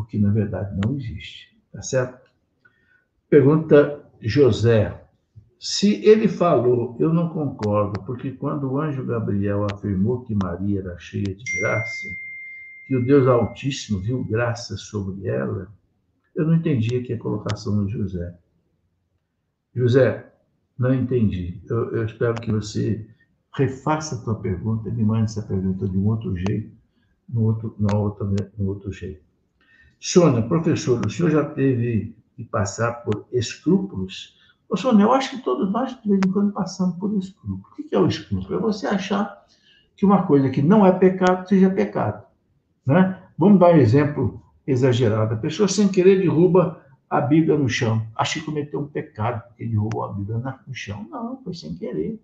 porque 0.00 0.18
na 0.18 0.30
verdade 0.30 0.74
não 0.82 0.96
existe. 0.96 1.54
Tá 1.70 1.82
certo? 1.82 2.30
Pergunta 3.28 4.02
José. 4.20 4.98
Se 5.58 6.02
ele 6.06 6.26
falou, 6.26 6.96
eu 6.98 7.12
não 7.12 7.28
concordo, 7.28 8.00
porque 8.06 8.30
quando 8.30 8.70
o 8.70 8.80
anjo 8.80 9.04
Gabriel 9.04 9.66
afirmou 9.70 10.22
que 10.22 10.34
Maria 10.34 10.80
era 10.80 10.98
cheia 10.98 11.34
de 11.34 11.60
graça, 11.60 12.08
que 12.88 12.96
o 12.96 13.04
Deus 13.04 13.28
Altíssimo 13.28 13.98
viu 13.98 14.24
graça 14.24 14.74
sobre 14.78 15.28
ela, 15.28 15.70
eu 16.34 16.46
não 16.46 16.54
entendi 16.54 16.96
aqui 16.96 17.12
a 17.12 17.18
colocação 17.18 17.84
do 17.84 17.88
José. 17.90 18.34
José, 19.74 20.32
não 20.78 20.94
entendi. 20.94 21.60
Eu, 21.68 21.94
eu 21.94 22.06
espero 22.06 22.40
que 22.40 22.50
você 22.50 23.06
refaça 23.54 24.14
a 24.14 24.24
tua 24.24 24.40
pergunta 24.40 24.88
e 24.88 24.92
me 24.92 25.04
mande 25.04 25.24
essa 25.24 25.42
pergunta 25.42 25.86
de 25.86 25.98
um 25.98 26.06
outro 26.06 26.34
jeito, 26.34 26.74
no 27.28 27.42
outro, 27.42 27.76
no 27.78 27.98
outro, 27.98 28.34
no 28.56 28.66
outro 28.66 28.90
jeito. 28.90 29.29
Sônia, 30.00 30.42
professor, 30.42 31.04
o 31.04 31.10
senhor 31.10 31.30
já 31.30 31.44
teve 31.44 32.16
que 32.34 32.44
passar 32.44 33.04
por 33.04 33.26
escrúpulos 33.30 34.40
Ô, 34.70 34.76
Sônia, 34.76 35.02
eu 35.02 35.12
acho 35.12 35.30
que 35.30 35.42
todos 35.42 35.68
nós, 35.72 36.00
de 36.00 36.08
vez 36.08 36.20
em 36.24 36.30
quando, 36.30 36.52
passamos 36.52 36.94
por 36.94 37.12
escrúpulo. 37.18 37.60
O 37.72 37.74
que 37.74 37.92
é 37.92 37.98
o 37.98 38.06
escrúpulo? 38.06 38.54
É 38.54 38.60
você 38.60 38.86
achar 38.86 39.44
que 39.96 40.06
uma 40.06 40.22
coisa 40.22 40.48
que 40.48 40.62
não 40.62 40.86
é 40.86 40.92
pecado 40.92 41.48
seja 41.48 41.68
pecado. 41.68 42.24
Né? 42.86 43.20
Vamos 43.36 43.58
dar 43.58 43.74
um 43.74 43.78
exemplo 43.78 44.40
exagerado. 44.64 45.34
A 45.34 45.36
pessoa, 45.36 45.66
sem 45.66 45.88
querer, 45.88 46.20
derruba 46.20 46.80
a 47.10 47.20
Bíblia 47.20 47.58
no 47.58 47.68
chão. 47.68 48.06
Acha 48.14 48.38
que 48.38 48.46
cometeu 48.46 48.78
um 48.78 48.86
pecado, 48.86 49.42
porque 49.48 49.66
derrubou 49.66 50.04
a 50.04 50.12
Bíblia 50.12 50.38
no 50.64 50.72
chão. 50.72 51.04
Não, 51.10 51.42
foi 51.42 51.52
sem 51.52 51.74
querer. 51.74 52.22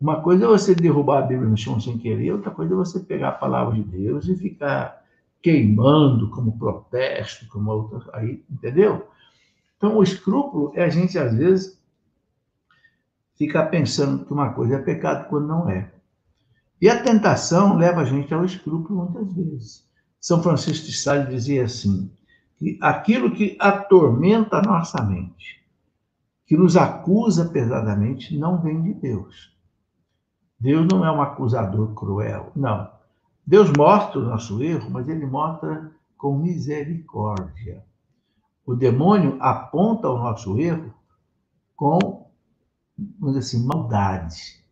Uma 0.00 0.20
coisa 0.20 0.44
é 0.44 0.48
você 0.48 0.72
derrubar 0.72 1.18
a 1.18 1.26
Bíblia 1.26 1.48
no 1.48 1.56
chão 1.56 1.80
sem 1.80 1.98
querer, 1.98 2.30
outra 2.30 2.52
coisa 2.52 2.74
é 2.74 2.76
você 2.76 3.00
pegar 3.00 3.30
a 3.30 3.32
palavra 3.32 3.74
de 3.74 3.82
Deus 3.82 4.28
e 4.28 4.36
ficar 4.36 5.02
queimando 5.42 6.30
como 6.30 6.58
protesto, 6.58 7.46
como 7.48 7.70
outra. 7.70 8.00
Aí, 8.12 8.44
entendeu? 8.50 9.08
Então, 9.76 9.96
o 9.96 10.02
escrúpulo 10.02 10.72
é 10.74 10.84
a 10.84 10.88
gente, 10.88 11.18
às 11.18 11.34
vezes, 11.34 11.80
ficar 13.36 13.66
pensando 13.66 14.24
que 14.24 14.32
uma 14.32 14.52
coisa 14.52 14.76
é 14.76 14.82
pecado 14.82 15.28
quando 15.28 15.46
não 15.46 15.68
é. 15.68 15.92
E 16.80 16.88
a 16.88 17.02
tentação 17.02 17.76
leva 17.76 18.02
a 18.02 18.04
gente 18.04 18.32
ao 18.32 18.44
escrúpulo 18.44 19.10
muitas 19.10 19.32
vezes. 19.34 19.86
São 20.20 20.42
Francisco 20.42 20.86
de 20.86 20.96
Sales 20.96 21.28
dizia 21.28 21.64
assim: 21.64 22.10
que 22.56 22.78
aquilo 22.80 23.34
que 23.34 23.56
atormenta 23.60 24.56
a 24.56 24.62
nossa 24.62 25.02
mente, 25.02 25.64
que 26.46 26.56
nos 26.56 26.76
acusa 26.76 27.48
pesadamente, 27.48 28.36
não 28.36 28.60
vem 28.60 28.82
de 28.82 28.94
Deus. 28.94 29.54
Deus 30.58 30.86
não 30.90 31.04
é 31.04 31.12
um 31.12 31.20
acusador 31.20 31.94
cruel, 31.94 32.50
não. 32.56 32.95
Deus 33.46 33.70
mostra 33.76 34.18
o 34.18 34.24
nosso 34.24 34.60
erro, 34.62 34.90
mas 34.90 35.08
ele 35.08 35.24
mostra 35.24 35.92
com 36.16 36.36
misericórdia. 36.36 37.84
O 38.64 38.74
demônio 38.74 39.36
aponta 39.40 40.10
o 40.10 40.18
nosso 40.18 40.58
erro 40.58 40.92
com, 41.76 42.28
vamos 43.20 43.36
dizer 43.36 43.38
assim, 43.38 43.64
maldade, 43.64 44.64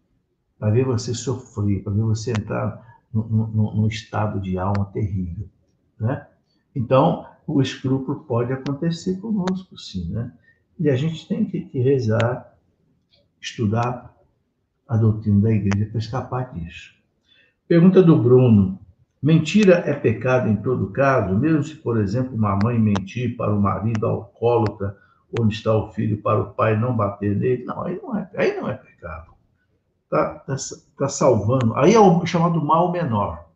para 0.59 0.73
ver 0.73 0.85
você 0.85 1.15
sofrer, 1.15 1.85
para 1.85 1.93
ver 1.93 2.03
você 2.03 2.33
entrar 2.33 2.99
num 3.13 3.87
estado 3.87 4.41
de 4.41 4.59
alma 4.59 4.87
terrível, 4.87 5.49
né? 6.01 6.27
Então, 6.75 7.27
o 7.47 7.63
escrúpulo 7.63 8.25
pode 8.25 8.53
acontecer 8.53 9.21
conosco, 9.21 9.79
sim, 9.79 10.11
né? 10.11 10.33
E 10.77 10.91
a 10.91 10.97
gente 10.97 11.29
tem 11.29 11.45
que, 11.45 11.61
que 11.67 11.79
rezar, 11.79 12.59
estudar 13.41 14.13
a 14.89 14.97
doutrina 14.97 15.43
da 15.43 15.53
igreja 15.53 15.89
para 15.89 15.99
escapar 15.99 16.53
disso. 16.55 16.93
Pergunta 17.67 18.03
do 18.03 18.17
Bruno. 18.19 18.79
Mentira 19.23 19.83
é 19.87 19.95
pecado 19.95 20.51
em 20.51 20.57
todo 20.57 20.91
caso, 20.91 21.35
mesmo 21.35 21.63
se, 21.65 21.75
por 21.77 21.99
exemplo, 21.99 22.35
uma 22.35 22.59
mãe 22.63 22.79
mentir 22.79 23.39
para 23.39 23.55
o 23.55 23.61
marido 23.61 24.05
alcoólatra, 24.05 24.99
onde 25.41 25.55
está 25.55 25.75
o 25.75 25.91
filho, 25.91 26.21
para 26.21 26.41
o 26.41 26.53
pai 26.53 26.79
não 26.79 26.95
bater 26.95 27.35
nele. 27.35 27.65
Não, 27.65 27.83
aí 27.83 27.99
não 28.03 28.19
é, 28.19 28.31
aí 28.37 28.55
não 28.55 28.69
é 28.69 28.75
pecado. 28.75 29.33
Está 30.05 30.35
tá, 30.41 30.57
tá 30.99 31.09
salvando. 31.09 31.75
Aí 31.77 31.95
é 31.95 31.99
o 31.99 32.27
chamado 32.27 32.63
mal 32.63 32.93
menor. 32.93 33.47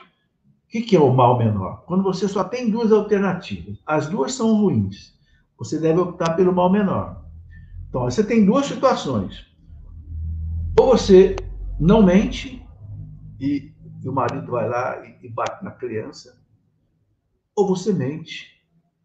O 0.00 0.68
que, 0.68 0.82
que 0.82 0.96
é 0.96 1.00
o 1.00 1.14
mal 1.14 1.38
menor? 1.38 1.84
Quando 1.86 2.02
você 2.02 2.26
só 2.26 2.42
tem 2.42 2.68
duas 2.68 2.90
alternativas. 2.90 3.78
As 3.86 4.08
duas 4.08 4.32
são 4.32 4.56
ruins. 4.56 5.14
Você 5.56 5.78
deve 5.78 6.00
optar 6.00 6.34
pelo 6.34 6.52
mal 6.52 6.68
menor. 6.68 7.22
Então, 7.88 8.02
você 8.02 8.24
tem 8.24 8.44
duas 8.44 8.66
situações. 8.66 9.46
Ou 10.76 10.88
você 10.88 11.36
não 11.78 12.02
mente 12.02 12.63
e 13.44 13.74
e 14.04 14.08
o 14.08 14.12
marido 14.12 14.52
vai 14.52 14.68
lá 14.68 15.04
e, 15.06 15.26
e 15.26 15.28
bate 15.28 15.64
na 15.64 15.70
criança, 15.70 16.38
ou 17.56 17.66
você 17.66 17.92
mente 17.92 18.62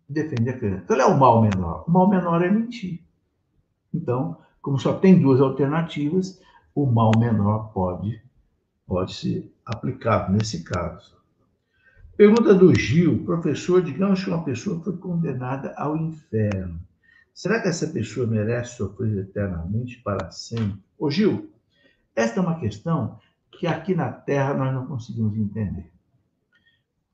e 0.09 0.13
defende 0.13 0.49
a 0.49 0.57
criança. 0.57 0.83
Então, 0.83 0.97
é 0.97 1.05
o 1.05 1.17
mal 1.17 1.41
menor. 1.41 1.85
O 1.87 1.91
mal 1.91 2.09
menor 2.09 2.43
é 2.43 2.51
mentir. 2.51 3.01
Então, 3.93 4.37
como 4.61 4.77
só 4.77 4.93
tem 4.93 5.19
duas 5.19 5.39
alternativas, 5.39 6.41
o 6.75 6.85
mal 6.85 7.11
menor 7.17 7.71
pode, 7.71 8.21
pode 8.85 9.13
ser 9.13 9.49
aplicado 9.65 10.33
nesse 10.33 10.63
caso. 10.63 11.17
Pergunta 12.17 12.53
do 12.53 12.75
Gil, 12.75 13.23
professor, 13.23 13.81
digamos 13.81 14.21
que 14.21 14.29
uma 14.29 14.43
pessoa 14.43 14.83
foi 14.83 14.97
condenada 14.97 15.73
ao 15.77 15.95
inferno. 15.95 16.77
Será 17.33 17.61
que 17.61 17.69
essa 17.69 17.87
pessoa 17.87 18.27
merece 18.27 18.75
sofrer 18.75 19.17
eternamente 19.19 20.01
para 20.03 20.29
sempre? 20.29 20.83
Ô 20.97 21.09
Gil, 21.09 21.49
esta 22.13 22.41
é 22.41 22.43
uma 22.43 22.59
questão 22.59 23.17
que 23.59 23.67
aqui 23.67 23.93
na 23.93 24.09
Terra 24.09 24.53
nós 24.53 24.73
não 24.73 24.85
conseguimos 24.85 25.37
entender. 25.37 25.91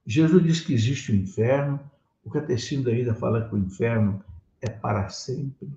Jesus 0.05 0.43
diz 0.43 0.61
que 0.61 0.75
existe 0.75 1.11
o 1.11 1.15
inferno, 1.15 1.79
o 2.23 2.29
catecismo 2.29 2.85
da 2.85 2.91
vida 2.91 3.15
fala 3.15 3.49
que 3.49 3.55
o 3.55 3.57
inferno 3.57 4.23
é 4.61 4.69
para 4.69 5.09
sempre. 5.09 5.67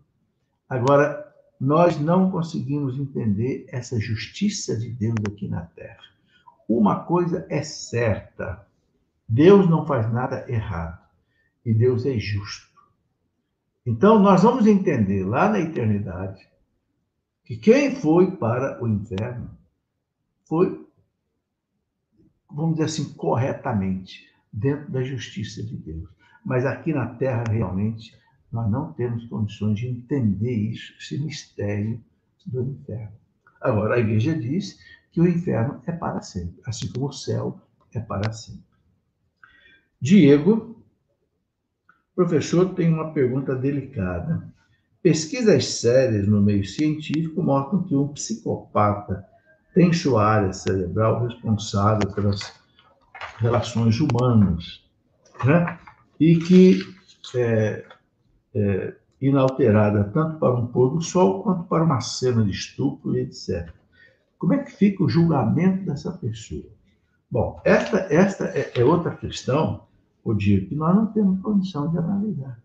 Agora, 0.68 1.26
nós 1.58 1.98
não 1.98 2.30
conseguimos 2.30 2.98
entender 2.98 3.64
essa 3.68 3.98
justiça 3.98 4.76
de 4.76 4.90
Deus 4.90 5.16
aqui 5.26 5.48
na 5.48 5.62
Terra. 5.62 6.04
Uma 6.68 7.00
coisa 7.00 7.46
é 7.48 7.62
certa: 7.62 8.66
Deus 9.26 9.70
não 9.70 9.86
faz 9.86 10.12
nada 10.12 10.44
errado 10.52 11.00
e 11.64 11.72
Deus 11.72 12.04
é 12.04 12.18
justo. 12.18 12.68
Então, 13.86 14.18
nós 14.18 14.42
vamos 14.42 14.66
entender 14.66 15.24
lá 15.24 15.48
na 15.48 15.60
eternidade 15.60 16.46
que 17.42 17.56
quem 17.56 17.96
foi 17.96 18.32
para 18.32 18.84
o 18.84 18.86
inferno 18.86 19.56
foi, 20.48 20.88
vamos 22.50 22.72
dizer 22.72 22.84
assim, 22.84 23.12
corretamente, 23.14 24.26
dentro 24.52 24.90
da 24.90 25.02
justiça 25.02 25.62
de 25.62 25.76
Deus. 25.76 26.08
Mas 26.44 26.64
aqui 26.64 26.92
na 26.92 27.06
Terra, 27.06 27.44
realmente, 27.50 28.16
nós 28.50 28.70
não 28.70 28.92
temos 28.94 29.26
condições 29.26 29.78
de 29.78 29.88
entender 29.88 30.54
isso, 30.54 30.94
esse 30.98 31.18
mistério 31.18 32.02
do 32.46 32.62
inferno. 32.62 33.12
Agora, 33.60 33.96
a 33.96 33.98
igreja 33.98 34.34
diz 34.34 34.78
que 35.12 35.20
o 35.20 35.28
inferno 35.28 35.82
é 35.86 35.92
para 35.92 36.22
sempre, 36.22 36.62
assim 36.64 36.90
como 36.92 37.08
o 37.08 37.12
céu 37.12 37.60
é 37.92 38.00
para 38.00 38.32
sempre. 38.32 38.64
Diego, 40.00 40.82
professor, 42.14 42.74
tem 42.74 42.92
uma 42.92 43.12
pergunta 43.12 43.54
delicada. 43.54 44.50
Pesquisas 45.02 45.66
sérias 45.80 46.26
no 46.26 46.40
meio 46.40 46.64
científico 46.64 47.42
mostram 47.42 47.82
que 47.82 47.94
um 47.94 48.08
psicopata 48.08 49.28
tem 49.74 49.92
sua 49.92 50.24
área 50.24 50.52
cerebral 50.52 51.26
responsável 51.26 52.10
pelas 52.12 52.52
relações 53.38 54.00
humanas, 54.00 54.82
né? 55.44 55.78
e 56.18 56.36
que 56.36 56.80
é, 57.36 57.84
é, 58.54 58.94
inalterada 59.20 60.04
tanto 60.12 60.38
para 60.38 60.54
um 60.54 60.66
pôr 60.66 60.90
do 60.90 61.00
sol 61.00 61.42
quanto 61.42 61.64
para 61.64 61.84
uma 61.84 62.00
cena 62.00 62.44
de 62.44 62.50
estupro 62.50 63.16
e 63.16 63.20
etc. 63.20 63.72
Como 64.38 64.54
é 64.54 64.58
que 64.58 64.72
fica 64.72 65.02
o 65.02 65.08
julgamento 65.08 65.84
dessa 65.84 66.12
pessoa? 66.12 66.66
Bom, 67.30 67.60
esta, 67.64 67.98
esta 68.10 68.44
é, 68.46 68.72
é 68.74 68.84
outra 68.84 69.14
questão, 69.14 69.86
o 70.24 70.32
dia 70.32 70.64
que 70.64 70.74
nós 70.74 70.94
não 70.94 71.06
temos 71.06 71.40
condição 71.40 71.90
de 71.90 71.98
analisar. 71.98 72.58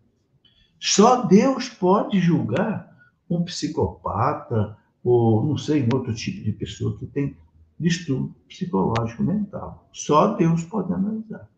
Só 0.80 1.22
Deus 1.24 1.68
pode 1.68 2.20
julgar 2.20 2.90
um 3.28 3.42
psicopata 3.42 4.76
ou, 5.04 5.44
não 5.44 5.58
sei, 5.58 5.82
um 5.82 5.94
outro 5.94 6.14
tipo 6.14 6.42
de 6.42 6.52
pessoa 6.52 6.96
que 6.98 7.06
tem 7.06 7.36
distúrbio 7.78 8.34
psicológico 8.48 9.22
mental. 9.22 9.88
Só 9.92 10.34
Deus 10.34 10.64
pode 10.64 10.92
analisar. 10.92 11.48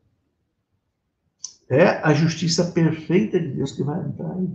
É 1.68 2.00
a 2.02 2.12
justiça 2.12 2.72
perfeita 2.72 3.38
de 3.38 3.48
Deus 3.48 3.72
que 3.72 3.84
vai 3.84 4.04
entrar 4.04 4.32
aí. 4.32 4.50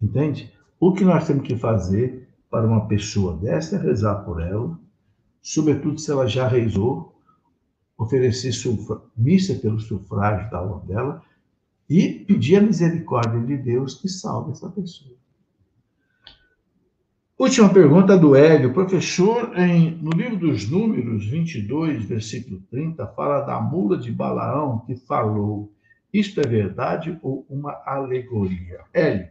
Entende? 0.00 0.52
O 0.78 0.92
que 0.92 1.04
nós 1.04 1.26
temos 1.26 1.46
que 1.46 1.56
fazer 1.56 2.28
para 2.50 2.66
uma 2.66 2.86
pessoa 2.88 3.36
dessa 3.36 3.76
é 3.76 3.78
rezar 3.78 4.24
por 4.24 4.40
ela, 4.40 4.78
sobretudo 5.42 5.98
se 5.98 6.10
ela 6.10 6.26
já 6.26 6.48
rezou, 6.48 7.14
oferecer 7.96 8.52
missa 9.16 9.54
pelo 9.56 9.78
sufrágio 9.78 10.50
da 10.50 10.58
alma 10.58 10.80
dela 10.86 11.22
e 11.88 12.24
pedir 12.24 12.56
a 12.56 12.62
misericórdia 12.62 13.40
de 13.40 13.56
Deus 13.58 13.94
que 13.94 14.08
salve 14.08 14.52
essa 14.52 14.70
pessoa. 14.70 15.19
Última 17.40 17.72
pergunta 17.72 18.18
do 18.18 18.36
Hélio. 18.36 18.74
Professor, 18.74 19.58
em, 19.58 19.92
no 19.92 20.10
livro 20.10 20.36
dos 20.36 20.68
Números 20.68 21.24
22, 21.24 22.04
versículo 22.04 22.60
30, 22.70 23.06
fala 23.16 23.40
da 23.40 23.58
mula 23.58 23.96
de 23.96 24.12
Balaão 24.12 24.80
que 24.80 24.94
falou. 24.94 25.72
Isto 26.12 26.42
é 26.42 26.46
verdade 26.46 27.18
ou 27.22 27.46
uma 27.48 27.82
alegoria? 27.86 28.80
Hélio, 28.92 29.30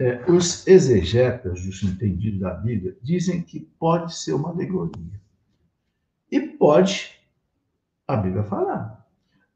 é, 0.00 0.24
os 0.28 0.66
exegetas, 0.66 1.64
os 1.64 1.80
entendidos 1.84 2.40
da 2.40 2.54
Bíblia, 2.54 2.96
dizem 3.00 3.40
que 3.40 3.60
pode 3.78 4.16
ser 4.16 4.32
uma 4.32 4.48
alegoria. 4.48 5.20
E 6.28 6.40
pode 6.40 7.12
a 8.08 8.16
Bíblia 8.16 8.42
falar. 8.42 9.06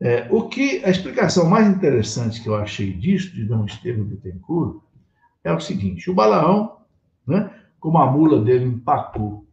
É, 0.00 0.28
o 0.30 0.48
que 0.48 0.84
a 0.84 0.88
explicação 0.88 1.50
mais 1.50 1.66
interessante 1.66 2.40
que 2.40 2.48
eu 2.48 2.54
achei 2.54 2.92
disso, 2.92 3.34
de 3.34 3.44
Dom 3.44 3.64
Estevam 3.64 4.04
Bittencourt, 4.04 4.80
é 5.42 5.52
o 5.52 5.58
seguinte: 5.58 6.08
o 6.08 6.14
Balaão, 6.14 6.76
né, 7.26 7.52
como 7.80 7.98
a 7.98 8.10
mula 8.10 8.42
dele 8.42 8.64
empacou 8.64 9.46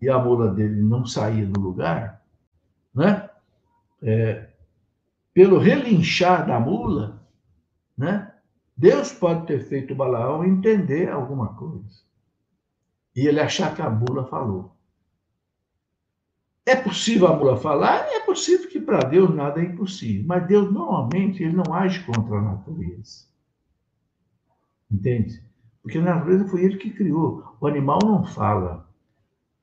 e 0.00 0.08
a 0.08 0.18
mula 0.18 0.52
dele 0.52 0.82
não 0.82 1.06
saía 1.06 1.46
do 1.46 1.60
lugar, 1.60 2.22
né, 2.94 3.28
é, 4.02 4.48
pelo 5.32 5.58
relinchar 5.58 6.46
da 6.46 6.58
mula, 6.58 7.22
né, 7.96 8.32
Deus 8.76 9.12
pode 9.12 9.46
ter 9.46 9.60
feito 9.60 9.94
Balaão 9.94 10.44
entender 10.44 11.08
alguma 11.08 11.54
coisa. 11.54 12.02
E 13.14 13.26
ele 13.26 13.40
achar 13.40 13.74
que 13.74 13.82
a 13.82 13.90
mula 13.90 14.24
falou. 14.26 14.74
É 16.64 16.74
possível 16.74 17.28
a 17.28 17.36
mula 17.36 17.56
falar? 17.56 18.06
É 18.08 18.20
possível 18.20 18.68
que 18.68 18.80
para 18.80 19.00
Deus 19.00 19.34
nada 19.34 19.60
é 19.60 19.64
impossível. 19.64 20.24
Mas 20.26 20.46
Deus, 20.46 20.72
normalmente, 20.72 21.42
ele 21.42 21.54
não 21.54 21.74
age 21.74 22.04
contra 22.04 22.38
a 22.38 22.42
natureza. 22.42 23.26
Entende? 24.90 25.44
Porque 25.82 25.98
a 25.98 26.02
natureza 26.02 26.46
foi 26.46 26.64
ele 26.64 26.76
que 26.76 26.90
criou. 26.90 27.56
O 27.60 27.66
animal 27.66 27.98
não 28.04 28.24
fala. 28.24 28.86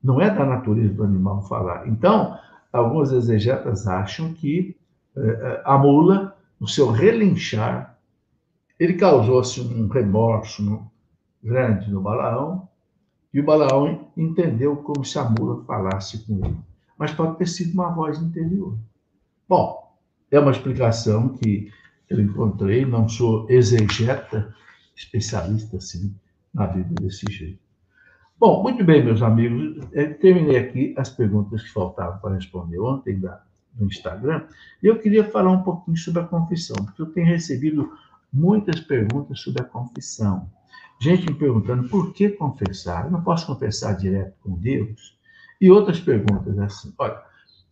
Não 0.02 0.20
é 0.20 0.30
da 0.30 0.44
natureza 0.44 0.94
do 0.94 1.04
animal 1.04 1.42
falar. 1.42 1.88
Então, 1.88 2.38
alguns 2.72 3.12
exegetas 3.12 3.86
acham 3.86 4.32
que 4.34 4.76
eh, 5.16 5.62
a 5.64 5.78
mula, 5.78 6.36
no 6.58 6.68
seu 6.68 6.90
relinchar, 6.90 7.98
ele 8.78 8.94
causou-se 8.94 9.60
um 9.60 9.88
remorso 9.88 10.90
grande 11.42 11.90
no 11.90 12.00
Balaão, 12.00 12.68
e 13.32 13.40
o 13.40 13.44
Balaão 13.44 14.08
entendeu 14.16 14.76
como 14.76 15.04
se 15.04 15.18
a 15.18 15.24
mula 15.24 15.64
falasse 15.64 16.26
com 16.26 16.44
ele. 16.44 16.58
Mas 16.98 17.12
pode 17.12 17.36
ter 17.36 17.46
sido 17.46 17.74
uma 17.74 17.90
voz 17.90 18.18
interior. 18.20 18.76
Bom, 19.48 19.96
é 20.30 20.38
uma 20.38 20.50
explicação 20.50 21.28
que 21.28 21.70
eu 22.08 22.20
encontrei, 22.20 22.84
não 22.84 23.08
sou 23.08 23.46
exegeta, 23.48 24.54
especialista 25.00 25.78
assim 25.78 26.14
na 26.52 26.66
vida 26.66 26.94
desse 27.00 27.30
jeito. 27.30 27.58
Bom, 28.38 28.62
muito 28.62 28.82
bem, 28.84 29.04
meus 29.04 29.22
amigos, 29.22 29.86
eu 29.92 30.18
terminei 30.18 30.56
aqui 30.56 30.94
as 30.96 31.10
perguntas 31.10 31.62
que 31.62 31.72
faltavam 31.72 32.18
para 32.20 32.34
responder 32.34 32.78
ontem 32.78 33.18
da, 33.18 33.42
no 33.78 33.86
Instagram, 33.86 34.46
e 34.82 34.86
eu 34.86 34.98
queria 34.98 35.24
falar 35.24 35.50
um 35.50 35.62
pouquinho 35.62 35.96
sobre 35.96 36.22
a 36.22 36.26
confissão, 36.26 36.76
porque 36.84 37.02
eu 37.02 37.12
tenho 37.12 37.26
recebido 37.26 37.92
muitas 38.32 38.80
perguntas 38.80 39.40
sobre 39.40 39.62
a 39.62 39.66
confissão. 39.66 40.50
Gente 41.00 41.26
me 41.26 41.34
perguntando 41.34 41.88
por 41.88 42.12
que 42.12 42.30
confessar? 42.30 43.06
Eu 43.06 43.10
não 43.10 43.22
posso 43.22 43.46
confessar 43.46 43.96
direto 43.96 44.34
com 44.42 44.58
Deus? 44.58 45.18
E 45.60 45.70
outras 45.70 46.00
perguntas 46.00 46.58
assim. 46.58 46.94
Olha, 46.98 47.20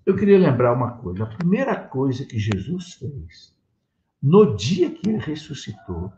eu 0.05 0.17
queria 0.17 0.39
lembrar 0.39 0.73
uma 0.73 0.93
coisa. 0.93 1.25
A 1.25 1.27
primeira 1.27 1.77
coisa 1.77 2.25
que 2.25 2.39
Jesus 2.39 2.95
fez, 2.95 3.55
no 4.23 4.57
dia 4.57 4.91
que 4.91 5.09
ele 5.09 5.19
ressuscitou, 5.19 6.13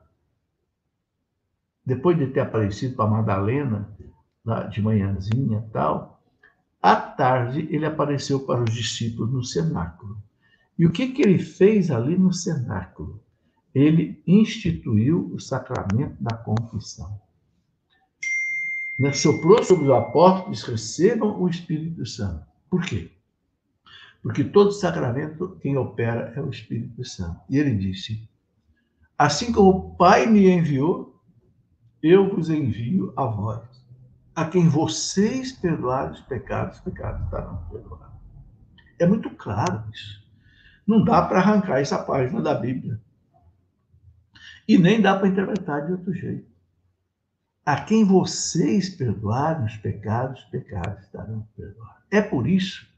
depois 1.84 2.18
de 2.18 2.26
ter 2.28 2.40
aparecido 2.40 2.96
para 2.96 3.10
Madalena, 3.10 3.96
de 4.70 4.82
manhãzinha 4.82 5.64
tal, 5.72 6.22
à 6.82 6.96
tarde 6.96 7.68
ele 7.70 7.86
apareceu 7.86 8.40
para 8.40 8.62
os 8.62 8.72
discípulos 8.72 9.32
no 9.32 9.44
cenáculo. 9.44 10.16
E 10.78 10.86
o 10.86 10.90
que, 10.90 11.08
que 11.08 11.22
ele 11.22 11.38
fez 11.38 11.90
ali 11.90 12.16
no 12.16 12.32
cenáculo? 12.32 13.20
ele 13.74 14.22
instituiu 14.26 15.32
o 15.32 15.40
sacramento 15.40 16.16
da 16.20 16.36
confissão. 16.36 17.20
Soprou 19.14 19.62
sobre 19.64 19.84
os 19.84 19.90
apóstolos, 19.90 20.62
recebam 20.62 21.40
o 21.40 21.48
Espírito 21.48 22.04
Santo. 22.04 22.44
Por 22.68 22.82
quê? 22.82 23.10
Porque 24.22 24.44
todo 24.44 24.72
sacramento, 24.72 25.56
quem 25.62 25.78
opera 25.78 26.32
é 26.36 26.42
o 26.42 26.50
Espírito 26.50 27.02
Santo. 27.04 27.40
E 27.48 27.58
ele 27.58 27.74
disse: 27.74 28.28
Assim 29.16 29.52
como 29.52 29.70
o 29.70 29.96
Pai 29.96 30.26
me 30.26 30.50
enviou, 30.50 31.18
eu 32.02 32.34
vos 32.34 32.50
envio 32.50 33.12
a 33.16 33.24
vós. 33.24 33.68
A 34.34 34.44
quem 34.46 34.68
vocês 34.68 35.52
perdoarem 35.52 36.12
os 36.12 36.20
pecados, 36.20 36.76
os 36.78 36.82
pecados 36.82 37.22
estarão 37.24 37.62
perdoados. 37.70 38.20
É 38.98 39.06
muito 39.06 39.30
claro 39.30 39.84
isso. 39.92 40.20
Não 40.86 41.04
dá 41.04 41.22
para 41.22 41.38
arrancar 41.38 41.80
essa 41.80 41.98
página 41.98 42.40
da 42.40 42.54
Bíblia. 42.54 43.00
E 44.66 44.78
nem 44.78 45.00
dá 45.00 45.18
para 45.18 45.28
interpretar 45.28 45.86
de 45.86 45.92
outro 45.92 46.12
jeito. 46.12 46.48
A 47.64 47.82
quem 47.82 48.04
vocês 48.04 48.88
perdoarem 48.88 49.66
os 49.66 49.76
pecados, 49.76 50.42
os 50.42 50.46
pecados 50.46 51.04
estarão 51.04 51.46
perdoados. 51.56 52.02
É 52.10 52.20
por 52.22 52.46
isso 52.46 52.88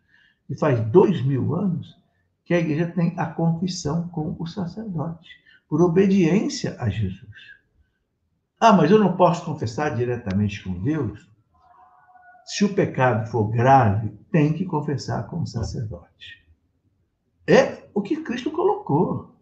que 0.46 0.54
faz 0.54 0.80
dois 0.90 1.22
mil 1.24 1.54
anos 1.54 1.96
que 2.44 2.54
a 2.54 2.58
igreja 2.58 2.86
tem 2.86 3.14
a 3.16 3.26
confissão 3.26 4.08
com 4.08 4.36
o 4.38 4.46
sacerdote, 4.46 5.30
por 5.68 5.80
obediência 5.80 6.76
a 6.78 6.88
Jesus. 6.88 7.52
Ah, 8.64 8.72
mas 8.72 8.92
eu 8.92 8.98
não 9.00 9.16
posso 9.16 9.44
confessar 9.44 9.96
diretamente 9.96 10.62
com 10.62 10.72
Deus? 10.84 11.28
Se 12.44 12.64
o 12.64 12.72
pecado 12.72 13.28
for 13.28 13.50
grave, 13.50 14.12
tem 14.30 14.52
que 14.52 14.64
confessar 14.64 15.26
com 15.26 15.42
o 15.42 15.46
sacerdote. 15.48 16.46
É 17.44 17.88
o 17.92 18.00
que 18.00 18.22
Cristo 18.22 18.52
colocou. 18.52 19.34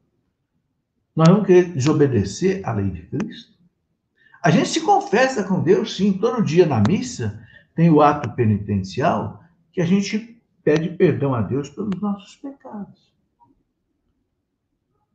Nós 1.14 1.28
vamos 1.28 1.46
querer 1.46 1.70
desobedecer 1.70 2.66
à 2.66 2.72
lei 2.72 2.88
de 2.88 3.02
Cristo? 3.08 3.58
A 4.42 4.50
gente 4.50 4.70
se 4.70 4.80
confessa 4.80 5.44
com 5.44 5.62
Deus, 5.62 5.98
sim, 5.98 6.14
todo 6.14 6.42
dia 6.42 6.64
na 6.64 6.82
missa 6.88 7.46
tem 7.74 7.90
o 7.90 8.00
ato 8.00 8.34
penitencial 8.34 9.44
que 9.70 9.82
a 9.82 9.86
gente 9.86 10.42
pede 10.64 10.96
perdão 10.96 11.34
a 11.34 11.42
Deus 11.42 11.68
pelos 11.68 12.00
nossos 12.00 12.36
pecados. 12.36 13.12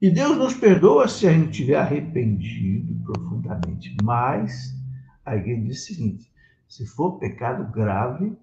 E 0.01 0.10
Deus 0.10 0.38
nos 0.38 0.53
perdoa 0.53 1.08
se 1.08 1.27
a 1.27 1.31
gente 1.31 1.51
tiver 1.51 1.77
arrependido 1.77 2.93
profundamente. 3.03 3.95
Mas 4.03 4.73
a 5.25 5.36
igreja 5.36 5.62
diz 5.62 5.81
o 5.81 5.86
seguinte: 5.86 6.31
se 6.67 6.86
for 6.86 7.17
pecado 7.17 7.71
grave, 7.71 8.38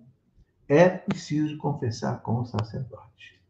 é 0.68 0.88
preciso 0.88 1.56
confessar 1.58 2.22
com 2.22 2.40
o 2.40 2.44
sacerdote. 2.46 3.42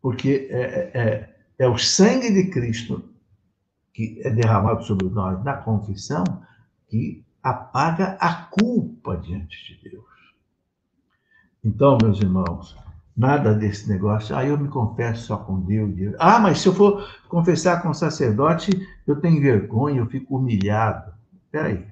Porque 0.00 0.48
é, 0.50 0.60
é, 0.60 1.00
é 1.00 1.32
é 1.62 1.68
o 1.68 1.78
sangue 1.78 2.32
de 2.32 2.50
Cristo 2.50 3.08
que 3.92 4.20
é 4.24 4.30
derramado 4.30 4.82
sobre 4.82 5.08
nós 5.08 5.42
na 5.44 5.56
confissão 5.56 6.24
que 6.88 7.24
apaga 7.42 8.16
a 8.20 8.46
culpa 8.46 9.16
diante 9.16 9.56
de 9.64 9.90
Deus. 9.90 10.04
Então, 11.62 11.98
meus 12.02 12.20
irmãos, 12.20 12.76
nada 13.16 13.54
desse 13.54 13.88
negócio, 13.88 14.34
ah, 14.34 14.44
eu 14.44 14.58
me 14.58 14.68
confesso 14.68 15.26
só 15.26 15.36
com 15.36 15.60
Deus. 15.60 16.14
Ah, 16.18 16.38
mas 16.38 16.60
se 16.60 16.68
eu 16.68 16.74
for 16.74 17.06
confessar 17.28 17.82
com 17.82 17.90
o 17.90 17.94
sacerdote, 17.94 18.70
eu 19.06 19.16
tenho 19.20 19.40
vergonha, 19.40 20.00
eu 20.00 20.06
fico 20.06 20.36
humilhado. 20.36 21.12
Espera 21.44 21.68
aí. 21.68 21.86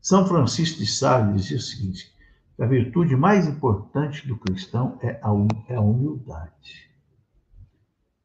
São 0.00 0.26
Francisco 0.26 0.78
de 0.78 0.86
Sales 0.86 1.42
dizia 1.42 1.56
o 1.58 1.60
seguinte: 1.60 2.12
a 2.58 2.66
virtude 2.66 3.16
mais 3.16 3.46
importante 3.46 4.26
do 4.26 4.36
cristão 4.36 4.98
é 5.02 5.20
a, 5.22 5.30
é 5.68 5.76
a 5.76 5.80
humildade. 5.80 6.90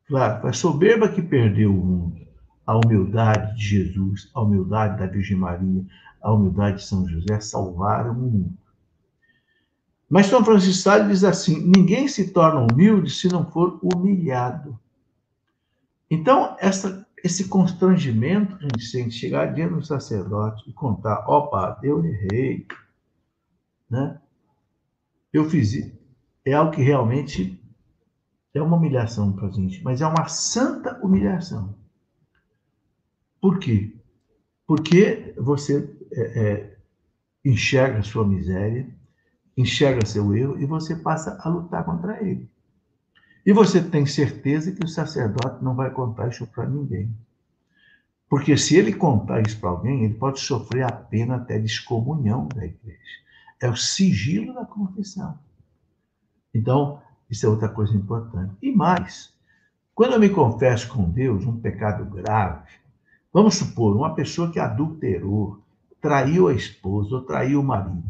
Claro, 0.08 0.41
foi 0.41 0.49
a 0.49 0.53
soberba 0.53 1.10
que 1.10 1.21
perdeu 1.21 1.71
o 1.71 1.86
mundo. 1.86 2.25
A 2.65 2.75
humildade 2.77 3.56
de 3.58 3.63
Jesus, 3.63 4.30
a 4.34 4.41
humildade 4.41 4.99
da 4.99 5.06
Virgem 5.06 5.38
Maria, 5.38 5.86
a 6.21 6.32
humildade 6.32 6.77
de 6.77 6.84
São 6.84 7.08
José 7.08 7.39
salvaram 7.39 8.12
o 8.12 8.15
mundo. 8.15 8.58
Mas 10.09 10.27
São 10.27 10.43
Francisco 10.43 10.83
Sales 10.83 11.07
diz 11.07 11.23
assim: 11.23 11.59
ninguém 11.75 12.07
se 12.07 12.31
torna 12.31 12.65
humilde 12.71 13.11
se 13.11 13.27
não 13.27 13.49
for 13.51 13.79
humilhado. 13.83 14.79
Então, 16.09 16.55
essa, 16.59 17.05
esse 17.23 17.49
constrangimento 17.49 18.57
que 18.57 18.65
a 18.65 18.67
gente 18.69 18.85
sente, 18.85 19.15
chegar 19.15 19.53
diante 19.53 19.73
do 19.73 19.85
sacerdote 19.85 20.63
e 20.69 20.73
contar: 20.73 21.17
padre, 21.51 21.89
eu 21.89 22.03
errei, 22.05 22.65
né? 23.89 24.19
Eu 25.33 25.49
fiz. 25.49 25.91
É 26.45 26.53
algo 26.53 26.71
que 26.71 26.81
realmente 26.81 27.61
é 28.53 28.61
uma 28.61 28.77
humilhação 28.77 29.33
para 29.33 29.47
a 29.47 29.51
gente, 29.51 29.83
mas 29.83 30.01
é 30.01 30.07
uma 30.07 30.27
santa 30.27 30.97
humilhação. 31.03 31.75
Por 33.41 33.59
quê? 33.59 33.93
Porque 34.65 35.33
você 35.37 35.93
é, 36.11 36.21
é, 36.21 36.77
enxerga 37.43 37.99
a 37.99 38.03
sua 38.03 38.25
miséria, 38.25 38.96
enxerga 39.57 40.05
seu 40.05 40.35
erro 40.35 40.59
e 40.59 40.65
você 40.65 40.95
passa 40.95 41.37
a 41.41 41.49
lutar 41.49 41.83
contra 41.83 42.23
ele. 42.23 42.47
E 43.45 43.51
você 43.51 43.81
tem 43.81 44.05
certeza 44.05 44.71
que 44.71 44.85
o 44.85 44.87
sacerdote 44.87 45.63
não 45.63 45.75
vai 45.75 45.89
contar 45.89 46.27
isso 46.27 46.45
para 46.45 46.67
ninguém. 46.67 47.09
Porque 48.29 48.57
se 48.57 48.75
ele 48.75 48.93
contar 48.93 49.41
isso 49.41 49.59
para 49.59 49.69
alguém, 49.69 50.03
ele 50.03 50.13
pode 50.13 50.39
sofrer 50.39 50.83
a 50.83 50.91
pena 50.91 51.37
até 51.37 51.57
de 51.57 51.65
excomunhão 51.65 52.47
da 52.47 52.65
igreja. 52.65 52.99
É 53.59 53.69
o 53.69 53.75
sigilo 53.75 54.53
da 54.53 54.65
confissão. 54.65 55.39
Então, 56.53 57.01
isso 57.29 57.45
é 57.45 57.49
outra 57.49 57.69
coisa 57.69 57.95
importante. 57.95 58.53
E 58.61 58.71
mais, 58.71 59.33
quando 59.95 60.13
eu 60.13 60.19
me 60.19 60.29
confesso 60.29 60.89
com 60.89 61.09
Deus 61.09 61.45
um 61.45 61.59
pecado 61.59 62.05
grave, 62.05 62.69
vamos 63.33 63.55
supor, 63.55 63.95
uma 63.95 64.13
pessoa 64.13 64.51
que 64.51 64.59
adulterou, 64.59 65.63
traiu 66.01 66.49
a 66.49 66.53
esposa 66.53 67.15
ou 67.15 67.21
traiu 67.21 67.61
o 67.61 67.63
marido, 67.63 68.03